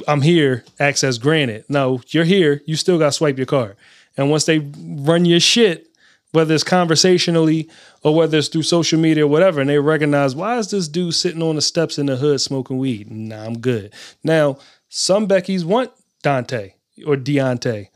I'm 0.09 0.23
here, 0.23 0.65
access 0.79 1.19
granted. 1.19 1.65
No, 1.69 2.01
you're 2.09 2.25
here, 2.25 2.63
you 2.67 2.77
still 2.77 2.99
got 2.99 3.07
to 3.07 3.13
swipe 3.13 3.37
your 3.37 3.47
card. 3.47 3.77
And 4.17 4.31
once 4.31 4.45
they 4.45 4.59
run 4.59 5.25
your 5.25 5.41
shit, 5.41 5.89
whether 6.33 6.55
it's 6.55 6.65
conversationally 6.65 7.69
or 8.03 8.15
whether 8.15 8.39
it's 8.39 8.49
through 8.49 8.63
social 8.63 8.99
media 8.99 9.25
or 9.25 9.29
whatever, 9.29 9.61
and 9.61 9.69
they 9.69 9.79
recognize 9.79 10.35
why 10.35 10.59
is 10.59 10.71
this 10.71 10.89
dude 10.89 11.15
sitting 11.15 11.43
on 11.43 11.57
the 11.57 11.63
steps 11.63 11.99
in 11.99 12.07
the 12.07 12.17
hood 12.17 12.41
smoking 12.41 12.79
weed? 12.79 13.11
Nah, 13.11 13.45
I'm 13.45 13.59
good. 13.59 13.93
Now, 14.25 14.59
some 14.89 15.27
Becky's 15.27 15.65
want 15.65 15.91
Dante 16.23 16.75
or 17.07 17.17
Deontay. 17.17 17.89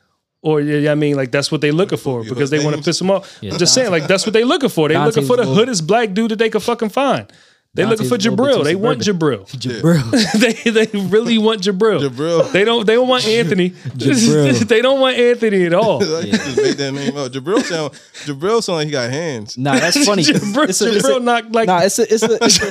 Or 0.47 0.61
yeah, 0.61 0.93
I 0.93 0.95
mean, 0.95 1.17
like 1.17 1.33
that's 1.33 1.51
what 1.51 1.61
they 1.61 1.73
looking 1.73 1.99
for 1.99 2.23
because 2.23 2.51
they 2.51 2.65
want 2.65 2.77
to 2.77 2.83
piss 2.83 2.99
them 3.01 3.11
off. 3.11 3.39
Yeah. 3.41 3.53
I'm 3.53 3.59
just 3.59 3.75
saying, 3.75 3.91
like 3.91 4.07
that's 4.07 4.25
what 4.27 4.33
they 4.33 4.45
looking 4.45 4.69
for. 4.69 4.89
They 4.89 4.97
looking 4.97 5.27
for 5.27 5.37
the 5.37 5.43
little- 5.43 5.57
hoodest 5.57 5.87
black 5.87 6.13
dude 6.15 6.31
that 6.31 6.39
they 6.39 6.51
could 6.51 6.63
fucking 6.63 6.91
find. 6.91 7.27
They 7.75 7.85
looking 7.85 8.09
for 8.09 8.15
a 8.15 8.19
little 8.19 8.37
bit 8.37 8.45
Jabril. 8.47 8.57
too 8.59 8.65
They 8.65 8.75
want. 8.75 8.99
Jabril. 9.01 9.41
Jabril. 9.65 10.65
they 10.65 10.71
they 10.71 10.99
really 11.09 11.37
want 11.37 11.61
Jabril. 11.63 12.01
Jabril. 12.09 12.51
They 12.53 12.65
don't 12.65 12.87
they 12.87 12.95
don't 12.95 13.09
want 13.09 13.27
Anthony. 13.27 13.71
Jabril. 14.05 14.59
they 14.67 14.81
don't 14.81 14.99
want 15.01 15.19
Anthony 15.19 15.67
at 15.67 15.75
all. 15.75 15.99
like, 15.99 16.27
you 16.27 16.33
just 16.33 16.57
made 16.57 16.77
that 16.77 16.93
name 16.93 17.17
up. 17.19 17.33
Jabril 17.33 17.63
sound 17.63 17.93
Jabril 18.25 18.63
sound 18.63 18.77
like 18.79 18.87
he 18.87 18.93
got 18.93 19.11
hands. 19.11 19.59
Nah, 19.59 19.75
that's 19.75 20.07
funny. 20.07 20.25
'cause 20.25 20.41
Jabril, 20.41 20.69
it's 20.71 20.81
a, 20.81 20.95
it's 20.97 21.05
a- 21.05 21.11
Jabril 21.11 21.23
knocked 21.23 21.53
like 21.53 21.67
nah, 21.67 21.81
it's 21.83 21.99
a, 21.99 22.03
it's 22.15 22.23
a, 22.23 22.39
it's 22.43 22.59
a, 22.63 22.71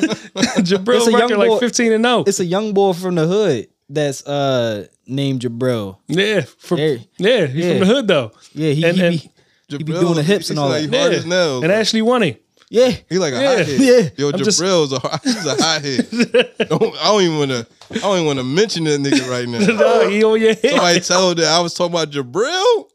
Jabril 0.64 0.96
it's 0.98 1.08
a 1.08 1.12
young 1.12 1.22
record 1.24 1.38
like 1.38 1.50
boy- 1.50 1.60
15 1.60 1.92
and 1.92 2.04
0. 2.06 2.24
it's 2.26 2.40
a 2.40 2.46
young 2.46 2.74
boy 2.74 2.94
from 2.94 3.16
the 3.16 3.28
hood 3.28 3.68
that's 3.90 4.26
uh 4.26 4.88
named 5.08 5.42
Jabril. 5.42 5.98
Yeah, 6.08 6.42
from, 6.42 6.78
There- 6.78 6.98
yeah, 7.18 7.46
he's 7.48 7.66
yeah. 7.66 7.70
from 7.72 7.80
the 7.80 7.86
hood 7.94 8.08
though. 8.08 8.32
Yeah, 8.54 8.72
he, 8.72 8.84
And- 8.86 8.98
he, 8.98 9.04
and- 9.06 9.20
be, 9.22 9.32
he 9.78 9.84
be 9.84 9.94
doing 9.94 10.16
the 10.16 10.24
hips 10.24 10.50
and 10.50 10.60
all 10.60 10.70
like 10.70 10.90
that. 10.90 10.98
Hard 11.00 11.12
Yeah. 11.14 11.18
as 11.20 11.26
nails. 11.26 11.64
And 11.64 11.72
Ashley 11.72 12.02
won 12.02 12.22
him. 12.24 12.36
Yeah, 12.70 12.92
He 13.10 13.20
like 13.20 13.34
a 13.34 13.42
Yeah. 13.42 13.58
hothead. 13.58 13.80
Yeah. 13.80 14.10
Yo, 14.18 14.30
I'm 14.32 14.38
just- 14.40 14.60
Jabril's 14.62 14.92
a 14.92 15.00
hot- 15.00 15.22
he's 15.24 15.46
a 15.46 15.56
hothead. 15.56 16.08
don't, 16.70 16.96
I 16.98 17.04
don't 17.06 17.22
even 17.22 17.38
want 17.38 17.52
to. 17.52 17.68
I 17.92 17.98
don't 18.00 18.16
even 18.16 18.26
want 18.26 18.40
to 18.40 18.44
mention 18.44 18.84
that 18.86 19.00
nigga 19.00 19.30
right 19.30 19.48
now. 19.48 19.60
No, 19.80 20.10
he 20.10 20.24
on 20.24 20.42
your 20.42 20.56
head. 20.56 20.72
Somebody 20.72 21.00
told 21.02 21.38
that 21.38 21.48
I 21.48 21.60
was 21.60 21.74
talking 21.76 21.94
about 21.94 22.10
Jabril. 22.12 22.86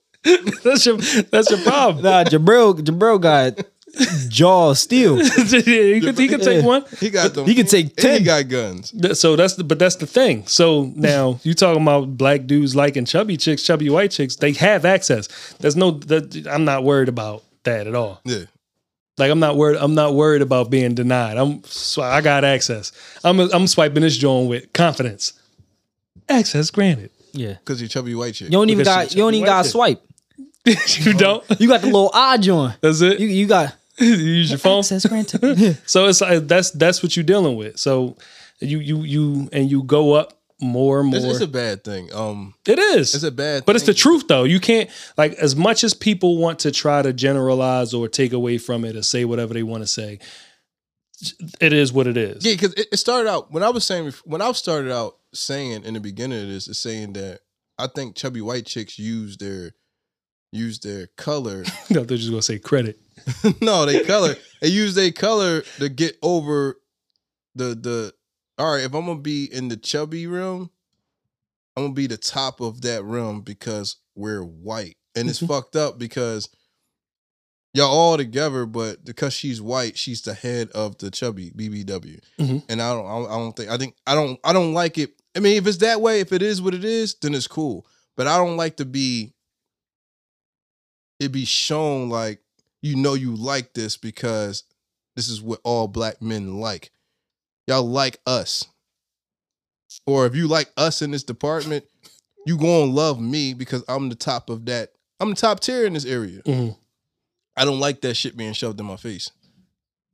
That's 0.64 0.84
your 0.84 0.96
that's 1.30 1.50
your 1.50 1.60
problem. 1.60 2.02
nah, 2.04 2.24
Jabril 2.24 2.78
Jabril 2.80 3.20
got 3.20 3.58
jaw 4.28 4.72
steel. 4.74 5.16
he 5.24 6.00
could 6.00 6.18
he 6.18 6.28
could 6.28 6.42
take 6.42 6.64
one. 6.64 6.84
He 6.98 7.10
got 7.10 7.34
them. 7.34 7.46
He 7.46 7.54
could 7.54 7.68
take 7.68 7.86
and 7.86 7.96
10. 7.96 8.18
He 8.20 8.24
got 8.24 8.48
guns. 8.48 9.18
So 9.18 9.36
that's 9.36 9.54
the 9.54 9.64
but 9.64 9.78
that's 9.78 9.96
the 9.96 10.06
thing. 10.06 10.46
So 10.46 10.92
now 10.96 11.40
you 11.42 11.54
talking 11.54 11.82
about 11.82 12.16
black 12.16 12.46
dudes 12.46 12.74
liking 12.76 13.04
chubby 13.04 13.36
chicks, 13.36 13.62
chubby 13.62 13.90
white 13.90 14.10
chicks. 14.10 14.36
They 14.36 14.52
have 14.52 14.84
access. 14.84 15.28
There's 15.60 15.76
no. 15.76 15.92
That, 15.92 16.46
I'm 16.46 16.64
not 16.64 16.84
worried 16.84 17.08
about 17.08 17.42
that 17.64 17.86
at 17.86 17.94
all. 17.94 18.20
Yeah. 18.24 18.44
Like 19.18 19.30
I'm 19.30 19.40
not 19.40 19.56
worried. 19.56 19.78
I'm 19.78 19.94
not 19.94 20.14
worried 20.14 20.42
about 20.42 20.70
being 20.70 20.94
denied. 20.94 21.36
I'm. 21.36 21.62
So 21.64 22.02
I 22.02 22.20
got 22.20 22.44
access. 22.44 22.92
I'm. 23.24 23.38
I'm 23.40 23.66
swiping 23.66 24.02
this 24.02 24.16
joint 24.16 24.48
with 24.48 24.72
confidence. 24.72 25.34
Access 26.28 26.70
granted. 26.70 27.10
Yeah, 27.32 27.54
Because 27.54 27.80
you 27.80 27.86
chubby 27.88 28.14
white 28.14 28.34
chick. 28.34 28.46
you 28.46 28.52
don't 28.52 28.70
even 28.70 28.78
Because 28.84 29.06
got 29.06 29.14
you 29.14 29.18
don't 29.22 29.34
even 29.34 29.46
got 29.46 29.62
to 29.62 29.68
chick. 29.68 29.72
swipe. 29.72 30.02
you 31.04 31.12
don't. 31.14 31.44
You 31.60 31.68
got 31.68 31.80
the 31.80 31.86
little 31.86 32.10
eye 32.12 32.38
joint. 32.38 32.76
That's 32.80 33.00
it. 33.00 33.20
You 33.20 33.28
You, 33.28 33.34
you 33.34 33.46
got 33.46 33.74
use 34.04 34.50
your 34.50 34.58
phone. 34.58 34.80
access 34.80 35.06
granted. 35.06 35.78
So 35.86 36.06
it's 36.06 36.20
like 36.20 36.46
that's 36.46 36.70
that's 36.70 37.02
what 37.02 37.16
you're 37.16 37.24
dealing 37.24 37.56
with. 37.56 37.78
So 37.78 38.16
you 38.60 38.78
you 38.78 39.02
you 39.02 39.48
and 39.52 39.70
you 39.70 39.82
go 39.82 40.12
up 40.14 40.34
more 40.60 41.00
and 41.00 41.08
more. 41.10 41.18
It's, 41.18 41.26
it's 41.26 41.40
a 41.40 41.48
bad 41.48 41.84
thing. 41.84 42.12
Um, 42.12 42.54
it 42.66 42.78
is. 42.78 43.14
it's 43.14 43.24
a 43.24 43.30
bad. 43.30 43.64
But 43.64 43.76
it's 43.76 43.86
the 43.86 43.94
truth 43.94 44.28
though. 44.28 44.44
You 44.44 44.60
can't 44.60 44.90
like 45.16 45.32
as 45.34 45.56
much 45.56 45.84
as 45.84 45.94
people 45.94 46.38
want 46.38 46.60
to 46.60 46.70
try 46.70 47.02
to 47.02 47.12
generalize 47.12 47.94
or 47.94 48.08
take 48.08 48.32
away 48.32 48.58
from 48.58 48.84
it 48.84 48.96
or 48.96 49.02
say 49.02 49.24
whatever 49.24 49.54
they 49.54 49.62
want 49.62 49.82
to 49.82 49.86
say. 49.86 50.18
It 51.60 51.72
is 51.74 51.92
what 51.92 52.06
it 52.06 52.16
is. 52.16 52.44
Yeah, 52.44 52.54
because 52.54 52.72
it, 52.74 52.88
it 52.92 52.96
started 52.96 53.28
out 53.28 53.52
when 53.52 53.62
I 53.62 53.70
was 53.70 53.84
saying 53.84 54.12
when 54.24 54.40
I 54.40 54.52
started 54.52 54.92
out 54.92 55.16
saying 55.32 55.84
in 55.84 55.94
the 55.94 56.00
beginning 56.00 56.42
of 56.42 56.48
this 56.48 56.66
is 56.68 56.78
saying 56.78 57.12
that 57.14 57.40
I 57.78 57.86
think 57.86 58.16
chubby 58.16 58.40
white 58.40 58.66
chicks 58.66 58.98
use 58.98 59.36
their 59.36 59.72
use 60.52 60.78
their 60.80 61.06
color. 61.16 61.64
no, 61.90 62.04
they're 62.04 62.18
just 62.18 62.30
gonna 62.30 62.42
say 62.42 62.58
credit. 62.58 62.98
no, 63.60 63.86
they 63.86 64.02
color. 64.04 64.34
They 64.60 64.68
use 64.68 64.94
their 64.94 65.12
color 65.12 65.62
to 65.78 65.88
get 65.88 66.16
over 66.22 66.76
the 67.54 67.74
the. 67.74 68.14
All 68.58 68.74
right, 68.74 68.84
if 68.84 68.94
I'm 68.94 69.06
gonna 69.06 69.20
be 69.20 69.44
in 69.52 69.68
the 69.68 69.76
chubby 69.76 70.26
realm, 70.26 70.70
I'm 71.76 71.84
gonna 71.84 71.94
be 71.94 72.06
the 72.06 72.16
top 72.16 72.60
of 72.60 72.82
that 72.82 73.02
realm 73.04 73.40
because 73.42 73.96
we're 74.14 74.42
white, 74.44 74.96
and 75.14 75.28
it's 75.30 75.40
Mhm. 75.40 75.48
fucked 75.48 75.76
up 75.76 75.98
because 75.98 76.48
y'all 77.72 77.86
all 77.88 78.16
together, 78.18 78.66
but 78.66 79.04
because 79.04 79.32
she's 79.32 79.62
white, 79.62 79.96
she's 79.96 80.20
the 80.22 80.34
head 80.34 80.68
of 80.72 80.98
the 80.98 81.10
chubby 81.10 81.50
BBW, 81.52 82.20
Mhm. 82.38 82.62
and 82.68 82.82
I 82.82 82.92
don't, 82.92 83.06
I 83.06 83.10
don't, 83.18 83.26
I 83.30 83.36
don't 83.38 83.56
think, 83.56 83.70
I 83.70 83.78
think, 83.78 83.94
I 84.06 84.14
don't, 84.14 84.38
I 84.44 84.52
don't 84.52 84.74
like 84.74 84.98
it. 84.98 85.12
I 85.34 85.40
mean, 85.40 85.56
if 85.56 85.66
it's 85.66 85.78
that 85.78 86.00
way, 86.02 86.20
if 86.20 86.32
it 86.32 86.42
is 86.42 86.60
what 86.60 86.74
it 86.74 86.84
is, 86.84 87.14
then 87.22 87.34
it's 87.34 87.46
cool. 87.46 87.86
But 88.16 88.26
I 88.26 88.36
don't 88.36 88.56
like 88.56 88.76
to 88.78 88.84
be. 88.84 89.32
It 91.20 91.30
be 91.32 91.44
shown 91.44 92.08
like 92.08 92.40
you 92.82 92.96
know 92.96 93.14
you 93.14 93.36
like 93.36 93.74
this 93.74 93.96
because 93.96 94.64
this 95.16 95.28
is 95.28 95.40
what 95.42 95.60
all 95.64 95.86
black 95.86 96.20
men 96.22 96.58
like. 96.60 96.90
Y'all 97.66 97.86
like 97.86 98.18
us. 98.26 98.64
Or 100.06 100.24
if 100.26 100.34
you 100.34 100.48
like 100.48 100.70
us 100.76 101.02
in 101.02 101.10
this 101.10 101.22
department, 101.22 101.84
you 102.46 102.56
gonna 102.56 102.90
love 102.90 103.20
me 103.20 103.52
because 103.54 103.84
I'm 103.86 104.08
the 104.08 104.14
top 104.14 104.48
of 104.48 104.64
that. 104.66 104.92
I'm 105.20 105.30
the 105.30 105.36
top 105.36 105.60
tier 105.60 105.84
in 105.84 105.92
this 105.92 106.06
area. 106.06 106.40
Mhm. 106.42 106.76
I 107.56 107.64
don't 107.66 107.80
like 107.80 108.00
that 108.00 108.14
shit 108.14 108.36
being 108.36 108.54
shoved 108.54 108.80
in 108.80 108.86
my 108.86 108.96
face. 108.96 109.30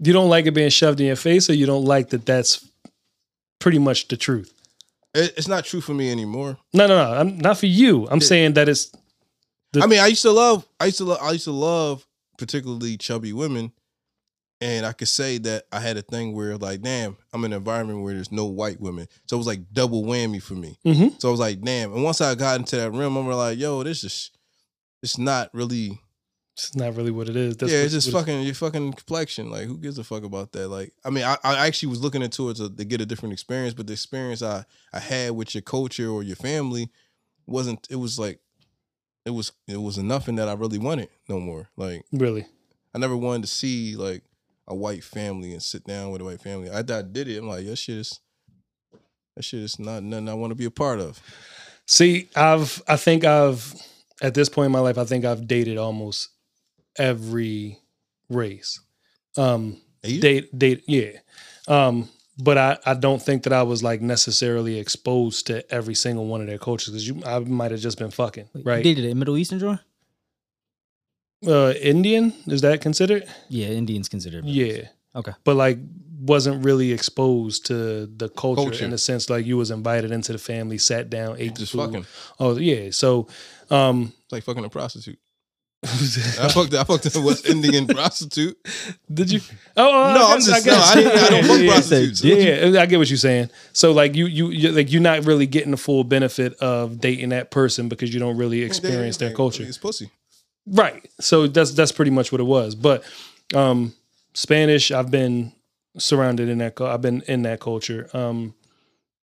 You 0.01 0.13
don't 0.13 0.29
like 0.29 0.47
it 0.47 0.51
being 0.53 0.71
shoved 0.71 1.01
in 1.01 1.07
your 1.07 1.17
face, 1.17 1.49
or 1.49 1.55
you 1.55 1.67
don't 1.67 1.85
like 1.85 2.11
that 2.11 2.27
that's 2.27 2.67
pretty 3.61 3.79
much 3.79 4.09
the 4.09 4.17
truth. 4.17 4.53
It's 5.15 5.49
not 5.49 5.65
true 5.65 5.81
for 5.81 5.95
me 5.95 6.11
anymore. 6.11 6.59
No, 6.75 6.87
no, 6.87 6.97
no. 6.97 7.19
I'm 7.19 7.39
not 7.39 7.59
for 7.59 7.67
you. 7.67 8.07
I'm 8.11 8.21
saying 8.21 8.55
that 8.55 8.69
it's 8.69 8.91
The- 9.77 9.85
I 9.85 9.87
mean, 9.87 10.01
I 10.01 10.07
used 10.09 10.23
to 10.23 10.31
love, 10.33 10.67
I 10.81 10.87
used 10.87 10.99
to 10.99 11.05
love, 11.05 11.19
I 11.23 11.33
used 11.33 11.45
to 11.45 11.53
love 11.53 12.07
particularly 12.39 12.97
chubby 12.97 13.33
women, 13.33 13.73
and 14.61 14.87
I 14.87 14.93
could 14.93 15.09
say 15.09 15.39
that 15.39 15.65
I 15.71 15.81
had 15.81 15.97
a 15.97 16.03
thing 16.03 16.35
where 16.35 16.57
like, 16.57 16.81
damn, 16.83 17.17
I'm 17.33 17.45
in 17.45 17.53
an 17.53 17.59
environment 17.59 18.03
where 18.03 18.15
there's 18.15 18.33
no 18.33 18.47
white 18.47 18.81
women, 18.81 19.07
so 19.27 19.37
it 19.37 19.39
was 19.39 19.47
like 19.47 19.73
double 19.73 20.03
whammy 20.05 20.43
for 20.43 20.55
me. 20.55 20.79
Mhm. 20.85 21.21
So 21.21 21.29
I 21.29 21.31
was 21.31 21.41
like, 21.41 21.61
damn. 21.61 21.93
And 21.95 22.03
once 22.03 22.21
I 22.21 22.35
got 22.35 22.59
into 22.61 22.77
that 22.77 22.91
room, 22.93 23.17
I'm 23.17 23.27
like, 23.29 23.59
yo, 23.59 23.83
this 23.83 24.03
is, 24.05 24.31
it's 25.03 25.19
not 25.19 25.51
really. 25.53 25.99
it's 26.55 26.75
not 26.75 26.97
really 26.97 27.11
what 27.11 27.29
it 27.29 27.37
is. 27.37 27.57
That's 27.59 27.71
yeah, 27.71 27.79
it's 27.81 27.93
just 27.93 28.11
fucking 28.11 28.43
your 28.43 28.55
fucking 28.55 28.95
complexion. 28.95 29.51
Like, 29.51 29.67
who 29.67 29.77
gives 29.77 29.99
a 29.99 30.05
fuck 30.05 30.25
about 30.25 30.53
that? 30.53 30.69
Like, 30.69 30.95
I 31.05 31.11
mean, 31.11 31.25
I, 31.25 31.37
I 31.45 31.67
actually 31.67 31.91
was 31.91 32.01
looking 32.01 32.23
into 32.23 32.49
it 32.49 32.57
to, 32.57 32.71
to 32.75 32.85
get 32.87 33.03
a 33.03 33.07
different 33.07 33.35
experience, 33.35 33.75
but 33.75 33.87
the 33.87 33.93
experience 33.93 34.41
I 34.43 34.65
I 34.93 35.01
had 35.01 35.33
with 35.33 35.55
your 35.55 35.61
culture 35.63 36.09
or 36.09 36.23
your 36.23 36.37
family 36.37 36.91
wasn't. 37.47 37.87
It 37.91 37.97
was 37.97 38.19
like, 38.19 38.41
it 39.27 39.31
was 39.31 39.53
it 39.67 39.77
was 39.77 39.99
nothing 39.99 40.37
that 40.37 40.49
I 40.49 40.55
really 40.55 40.79
wanted 40.79 41.09
no 41.29 41.41
more. 41.41 41.69
Like, 41.77 42.05
Really. 42.13 42.47
I 42.95 42.99
never 42.99 43.17
wanted 43.17 43.43
to 43.43 43.49
see 43.49 43.97
like 43.97 44.23
a 44.69 44.75
white 44.75 45.05
family 45.05 45.53
and 45.53 45.63
sit 45.63 45.85
down 45.85 46.13
with 46.13 46.23
a 46.23 46.25
white 46.25 46.41
family. 46.41 46.71
I, 46.71 46.79
I 46.79 47.03
did 47.03 47.29
it. 47.29 47.39
I'm 47.39 47.49
like, 47.49 47.67
that 47.67 47.77
shit 47.77 47.99
is 47.99 48.21
that 49.35 49.45
shit 49.45 49.61
is 49.61 49.79
not 49.79 50.03
nothing 50.03 50.29
I 50.29 50.35
want 50.35 50.53
to 50.53 50.55
be 50.55 50.65
a 50.65 50.71
part 50.71 51.01
of. 51.01 51.21
See, 51.87 52.29
I've 52.35 52.81
I 52.89 52.97
think 52.97 53.25
I've 53.25 53.75
at 54.23 54.33
this 54.35 54.49
point 54.49 54.67
in 54.67 54.73
my 54.73 54.79
life, 54.79 54.97
I 54.97 55.05
think 55.05 55.25
I've 55.25 55.47
dated 55.47 55.77
almost 55.77 56.29
every 56.97 57.81
race. 58.31 58.81
Um 59.37 59.81
Asian? 60.05 60.21
date 60.21 60.59
date 60.59 60.85
yeah. 60.87 61.11
Um 61.69 62.09
but 62.39 62.59
I, 62.59 62.79
I 62.85 62.95
don't 62.95 63.23
think 63.23 63.45
that 63.45 63.53
I 63.53 63.63
was 63.63 63.83
like 63.83 64.01
necessarily 64.03 64.79
exposed 64.79 65.47
to 65.47 65.71
every 65.73 65.95
single 65.95 66.27
one 66.27 66.41
of 66.41 66.47
their 66.47 66.59
cultures 66.59 66.89
because 66.89 67.09
you 67.09 67.23
I 67.25 67.39
might 67.41 67.71
have 67.71 67.81
just 67.81 67.99
been 67.99 68.11
fucking 68.11 68.49
right. 68.65 68.85
You 68.85 68.95
dated 68.95 69.11
a 69.11 69.15
Middle 69.15 69.37
Eastern 69.37 69.59
joint? 69.59 69.81
Uh, 71.47 71.73
Indian 71.81 72.33
is 72.47 72.63
that 72.63 72.81
considered? 72.81 73.25
Yeah, 73.49 73.69
Indians 73.69 74.09
considered. 74.09 74.45
Yeah. 74.47 74.89
Okay. 75.15 75.33
But 75.45 75.57
like 75.57 75.79
wasn't 76.19 76.65
really 76.65 76.93
exposed 76.93 77.67
to 77.67 78.07
the 78.07 78.29
culture, 78.31 78.63
Culture. 78.63 78.85
in 78.85 78.91
the 78.91 78.99
sense 78.99 79.29
like 79.29 79.45
you 79.45 79.57
was 79.59 79.71
invited 79.71 80.11
into 80.13 80.33
the 80.33 80.39
family, 80.39 80.79
sat 80.79 81.11
down, 81.11 81.37
ate 81.39 81.55
Just 81.57 81.73
food. 81.73 81.87
fucking. 81.87 82.07
Oh 82.41 82.57
yeah. 82.57 82.91
So 82.91 83.29
um 83.71 84.13
It's 84.25 84.33
like 84.33 84.45
fucking 84.45 84.65
a 84.65 84.69
prostitute. 84.71 85.19
I 85.85 86.49
fucked. 86.49 86.75
I 86.75 86.83
fucked 86.85 87.15
a 87.15 87.21
West 87.21 87.47
Indian 87.47 87.87
prostitute. 87.87 88.57
Did 89.13 89.31
you? 89.31 89.41
Oh, 89.77 89.89
oh, 89.89 90.15
No, 90.15 90.27
I 90.29 90.33
I'm 90.33 90.41
just- 90.41 90.67
I 90.67 90.71
no, 90.71 90.79
I 90.79 90.95
didn't- 90.95 91.13
I 91.19 91.29
don't 91.29 91.45
fuck 91.45 91.61
yeah, 91.61 91.71
prostitutes. 91.71 92.25
Yeah, 92.25 92.35
yeah, 92.37 92.81
I 92.81 92.87
get 92.87 92.99
what 92.99 93.09
you're 93.11 93.17
saying. 93.19 93.51
So 93.73 93.93
like 93.93 94.15
you, 94.17 94.27
you, 94.27 94.49
you're, 94.51 94.73
like 94.73 94.91
you're 94.91 95.03
not 95.03 95.25
really 95.27 95.47
getting 95.47 95.71
the 95.71 95.77
full 95.77 96.03
benefit 96.03 96.55
of 96.55 97.01
dating 97.01 97.29
that 97.29 97.51
person 97.51 97.89
because 97.89 98.13
you 98.13 98.19
don't 98.21 98.37
really 98.37 98.63
experience 98.63 99.19
their 99.19 99.33
culture, 99.33 99.63
It's 99.65 99.79
pussy. 99.79 100.11
right? 100.67 101.07
So 101.21 101.47
that's 101.47 101.73
that's 101.73 101.93
pretty 101.93 102.11
much 102.11 102.33
what 102.33 102.41
it 102.41 102.45
was. 102.45 102.75
But 102.75 103.05
um 103.55 103.95
Spanish, 104.35 104.91
I've 104.91 105.11
been 105.11 105.53
surrounded 105.99 106.49
in 106.49 106.59
that. 106.59 106.81
I've 106.81 107.03
been 107.03 107.23
in 107.29 107.43
that 107.43 107.61
culture. 107.61 108.09
Um 108.13 108.55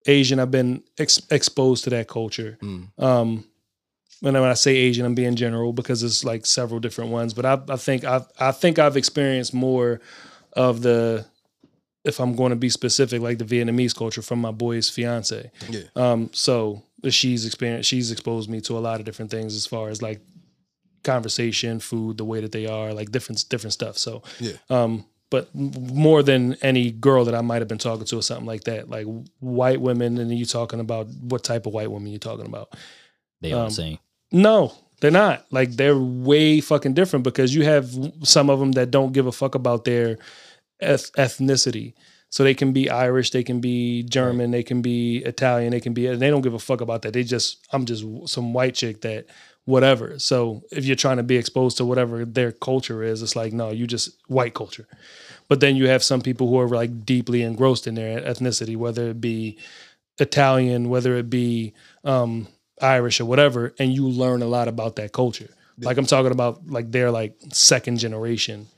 Asian, 0.07 0.39
I've 0.41 0.51
been 0.51 0.83
ex- 0.99 1.23
exposed 1.31 1.85
to 1.85 1.91
that 1.91 2.09
culture. 2.09 2.59
Mm. 2.61 2.89
Um, 3.03 3.45
when 4.23 4.37
I, 4.37 4.41
when 4.41 4.51
I 4.51 4.55
say 4.55 4.75
Asian, 4.77 5.05
I'm 5.05 5.15
being 5.15 5.35
general 5.37 5.73
because 5.73 6.03
it's 6.03 6.25
like 6.25 6.47
several 6.47 6.81
different 6.81 7.11
ones. 7.11 7.35
But 7.35 7.45
I, 7.45 7.61
I 7.69 7.77
think 7.77 8.05
I've 8.05 8.27
I 8.39 8.53
think 8.53 8.79
I've 8.79 8.97
experienced 8.97 9.53
more 9.53 10.01
of 10.55 10.83
the, 10.83 11.27
if 12.05 12.19
I'm 12.21 12.35
going 12.37 12.51
to 12.51 12.57
be 12.57 12.69
specific, 12.71 13.21
like 13.21 13.39
the 13.39 13.45
Vietnamese 13.45 13.95
culture 13.97 14.23
from 14.23 14.41
my 14.41 14.51
boy's 14.53 14.89
fiance. 14.89 15.51
Yeah. 15.69 15.83
Um, 15.97 16.31
so 16.33 16.83
she's 17.11 17.45
experienced, 17.47 17.89
she's 17.89 18.11
exposed 18.11 18.49
me 18.49 18.61
to 18.63 18.79
a 18.79 18.81
lot 18.81 19.01
of 19.01 19.07
different 19.07 19.31
things 19.31 19.55
as 19.57 19.67
far 19.67 19.89
as 19.89 20.01
like 20.03 20.21
conversation, 21.03 21.81
food, 21.81 22.17
the 22.17 22.25
way 22.25 22.41
that 22.41 22.53
they 22.53 22.67
are, 22.67 22.93
like 22.95 23.11
different 23.11 23.45
different 23.49 23.73
stuff. 23.73 23.99
So 23.99 24.23
Yeah. 24.41 24.53
um, 24.71 25.05
but 25.31 25.49
more 25.55 26.23
than 26.23 26.55
any 26.61 26.91
girl 26.91 27.25
that 27.25 27.35
I 27.35 27.41
might 27.41 27.61
have 27.63 27.69
been 27.69 27.79
talking 27.79 28.05
to 28.05 28.19
or 28.19 28.23
something 28.23 28.45
like 28.47 28.65
that, 28.65 28.91
like 28.91 29.07
white 29.41 29.81
women, 29.81 30.19
and 30.19 30.31
you 30.37 30.45
talking 30.45 30.79
about 30.79 31.07
what 31.09 31.43
type 31.43 31.65
of 31.67 31.73
white 31.73 31.91
women 31.91 32.11
you're 32.13 32.19
talking 32.19 32.45
about? 32.47 32.75
They 33.41 33.53
are 33.53 33.63
Um, 33.63 33.69
the 33.71 33.75
same. 33.75 33.99
No, 34.33 34.75
they're 35.01 35.11
not. 35.11 35.47
Like 35.53 35.73
they're 35.73 35.99
way 35.99 36.61
fucking 36.61 36.95
different 36.95 37.25
because 37.25 37.55
you 37.55 37.65
have 37.65 37.91
some 38.23 38.51
of 38.51 38.61
them 38.61 38.73
that 38.73 38.91
don't 38.91 39.13
give 39.13 39.27
a 39.27 39.33
fuck 39.33 39.55
about 39.55 39.85
their 39.85 40.19
eth- 40.81 41.13
ethnicity. 41.15 41.95
So 42.31 42.45
they 42.45 42.55
can 42.55 42.73
be 42.73 42.91
Irish, 42.91 43.31
they 43.31 43.45
can 43.45 43.61
be 43.61 44.05
German, 44.05 44.53
they 44.53 44.63
can 44.63 44.83
be 44.83 45.19
Italian, 45.19 45.73
they 45.73 45.81
can 45.81 45.95
be. 45.95 46.07
They 46.07 46.31
don't 46.31 46.43
give 46.43 46.55
a 46.55 46.59
fuck 46.59 46.81
about 46.81 47.03
that. 47.03 47.13
They 47.13 47.25
just, 47.25 47.67
I'm 47.73 47.85
just 47.85 48.05
some 48.27 48.55
white 48.55 48.75
chick 48.75 49.03
that 49.03 49.27
whatever. 49.67 50.19
So 50.19 50.63
if 50.73 50.85
you're 50.87 50.97
trying 50.97 51.19
to 51.19 51.23
be 51.23 51.37
exposed 51.37 51.77
to 51.79 51.85
whatever 51.85 52.25
their 52.25 52.53
culture 52.53 53.03
is, 53.03 53.23
it's 53.23 53.37
like 53.37 53.53
no, 53.53 53.71
you 53.71 53.87
just 53.87 54.11
white 54.29 54.55
culture. 54.55 54.89
But 55.49 55.61
then 55.61 55.77
you 55.77 55.89
have 55.89 56.03
some 56.03 56.23
people 56.23 56.49
who 56.49 56.59
are 56.59 56.69
like 56.69 57.05
deeply 57.05 57.43
engrossed 57.43 57.87
in 57.87 57.97
their 57.97 58.21
ethnicity, 58.23 58.77
whether 58.77 59.11
it 59.11 59.21
be 59.21 59.59
Italian, 60.19 60.89
whether 60.89 61.17
it 61.17 61.31
be 61.31 61.75
um, 62.05 62.49
Irish 62.83 63.21
or 63.21 63.25
whatever, 63.25 63.75
and 63.79 63.93
you 63.93 64.09
learn 64.09 64.43
a 64.43 64.47
lot 64.47 64.69
about 64.69 64.97
that 64.97 65.13
culture. 65.13 65.49
Like 65.79 65.97
I'm 65.97 66.07
talking 66.07 66.33
about, 66.33 66.67
like 66.67 66.93
they're 66.93 67.11
like 67.11 67.35
second 67.53 67.99
generation 67.99 68.69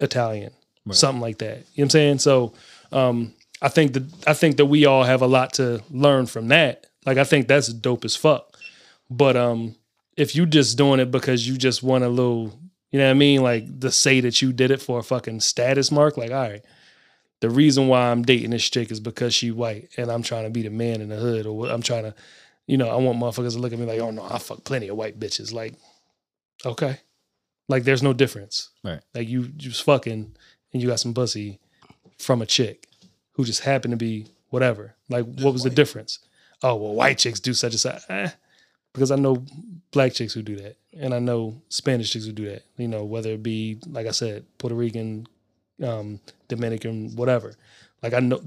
Italian, 0.00 0.52
Right. 0.84 0.94
something 0.94 1.20
like 1.20 1.38
that. 1.38 1.58
You 1.58 1.58
know 1.58 1.64
what 1.74 1.82
I'm 1.84 1.90
saying? 1.90 2.18
So 2.20 2.52
um, 2.92 3.34
I 3.60 3.68
think 3.68 3.92
that 3.94 4.04
I 4.26 4.32
think 4.34 4.56
that 4.58 4.66
we 4.66 4.86
all 4.86 5.02
have 5.04 5.20
a 5.22 5.26
lot 5.26 5.54
to 5.54 5.82
learn 5.90 6.26
from 6.26 6.48
that. 6.48 6.86
Like 7.04 7.18
I 7.18 7.24
think 7.24 7.48
that's 7.48 7.68
dope 7.72 8.04
as 8.04 8.14
fuck. 8.16 8.56
But 9.10 9.36
um, 9.36 9.74
if 10.16 10.34
you 10.36 10.46
just 10.46 10.78
doing 10.78 11.00
it 11.00 11.10
because 11.10 11.46
you 11.48 11.56
just 11.56 11.82
want 11.82 12.04
a 12.04 12.08
little, 12.08 12.58
you 12.90 12.98
know 13.00 13.06
what 13.06 13.10
I 13.10 13.14
mean? 13.14 13.42
Like 13.42 13.80
to 13.80 13.90
say 13.90 14.20
that 14.20 14.40
you 14.40 14.52
did 14.52 14.70
it 14.70 14.80
for 14.80 14.98
a 15.00 15.02
fucking 15.02 15.40
status 15.40 15.90
mark, 15.90 16.16
like 16.16 16.30
all 16.30 16.48
right. 16.48 16.62
The 17.40 17.50
reason 17.50 17.88
why 17.88 18.10
I'm 18.10 18.22
dating 18.22 18.50
this 18.50 18.68
chick 18.70 18.90
is 18.90 18.98
because 19.00 19.34
she 19.34 19.50
white 19.50 19.90
and 19.98 20.10
I'm 20.10 20.22
trying 20.22 20.44
to 20.44 20.50
be 20.50 20.62
the 20.62 20.70
man 20.70 21.00
in 21.02 21.10
the 21.10 21.16
hood, 21.16 21.46
or 21.46 21.66
I'm 21.68 21.82
trying 21.82 22.04
to, 22.04 22.14
you 22.66 22.76
know, 22.76 22.88
I 22.88 22.96
want 22.96 23.18
motherfuckers 23.18 23.52
to 23.52 23.58
look 23.58 23.72
at 23.72 23.78
me 23.78 23.86
like, 23.86 24.00
oh 24.00 24.10
no, 24.10 24.26
I 24.28 24.38
fuck 24.38 24.64
plenty 24.64 24.88
of 24.88 24.96
white 24.96 25.20
bitches. 25.20 25.52
Like, 25.52 25.74
okay, 26.64 26.98
like 27.68 27.84
there's 27.84 28.02
no 28.02 28.12
difference. 28.12 28.70
Right. 28.82 29.00
Like 29.14 29.28
you 29.28 29.48
just 29.48 29.82
fucking 29.84 30.36
and 30.72 30.82
you 30.82 30.88
got 30.88 31.00
some 31.00 31.14
pussy 31.14 31.60
from 32.18 32.42
a 32.42 32.46
chick 32.46 32.88
who 33.32 33.44
just 33.44 33.62
happened 33.62 33.92
to 33.92 33.96
be 33.96 34.26
whatever. 34.50 34.94
Like, 35.08 35.24
what 35.24 35.52
was 35.52 35.62
the 35.62 35.70
difference? 35.70 36.18
Oh 36.62 36.74
well, 36.76 36.94
white 36.94 37.18
chicks 37.18 37.40
do 37.40 37.54
such 37.54 37.72
and 37.72 37.80
such. 37.80 38.02
Eh, 38.08 38.30
because 38.92 39.10
I 39.10 39.16
know 39.16 39.44
black 39.92 40.14
chicks 40.14 40.32
who 40.32 40.42
do 40.42 40.56
that, 40.56 40.76
and 40.98 41.12
I 41.14 41.18
know 41.18 41.60
Spanish 41.68 42.12
chicks 42.12 42.24
who 42.26 42.32
do 42.32 42.46
that. 42.46 42.64
You 42.76 42.88
know, 42.88 43.04
whether 43.04 43.30
it 43.30 43.42
be 43.42 43.78
like 43.86 44.06
I 44.06 44.12
said, 44.12 44.44
Puerto 44.58 44.74
Rican, 44.74 45.26
um, 45.82 46.20
Dominican, 46.48 47.14
whatever. 47.14 47.54
Like 48.02 48.14
I 48.14 48.20
know, 48.20 48.40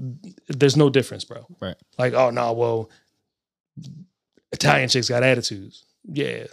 there's 0.48 0.76
no 0.76 0.90
difference, 0.90 1.24
bro. 1.24 1.46
Right. 1.60 1.76
Like, 1.98 2.14
oh 2.14 2.30
no, 2.30 2.52
well, 2.52 2.90
Italian 4.52 4.88
chicks 4.88 5.08
got 5.08 5.22
attitudes. 5.22 5.84
Yeah, 6.04 6.44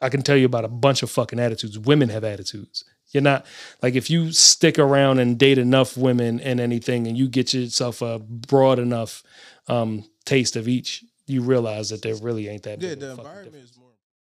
I 0.00 0.08
can 0.08 0.22
tell 0.22 0.36
you 0.36 0.46
about 0.46 0.64
a 0.64 0.68
bunch 0.68 1.02
of 1.02 1.10
fucking 1.10 1.38
attitudes. 1.38 1.78
Women 1.78 2.08
have 2.08 2.24
attitudes. 2.24 2.84
You're 3.10 3.22
not 3.22 3.46
like 3.82 3.94
if 3.94 4.10
you 4.10 4.32
stick 4.32 4.78
around 4.78 5.18
and 5.18 5.38
date 5.38 5.56
enough 5.58 5.96
women 5.96 6.40
and 6.40 6.60
anything, 6.60 7.06
and 7.06 7.16
you 7.16 7.26
get 7.28 7.54
yourself 7.54 8.02
a 8.02 8.18
broad 8.18 8.78
enough 8.78 9.22
um, 9.66 10.04
taste 10.24 10.56
of 10.56 10.68
each, 10.68 11.04
you 11.26 11.40
realize 11.42 11.88
that 11.90 12.02
there 12.02 12.14
really 12.16 12.48
ain't 12.48 12.64
that 12.64 12.82
Yeah, 12.82 12.90
big 12.90 13.00
the 13.00 13.06
a 13.06 13.16
fucking 13.16 13.24
environment 13.24 13.52
difference. 13.54 13.70
is 13.70 13.78
more 13.78 13.87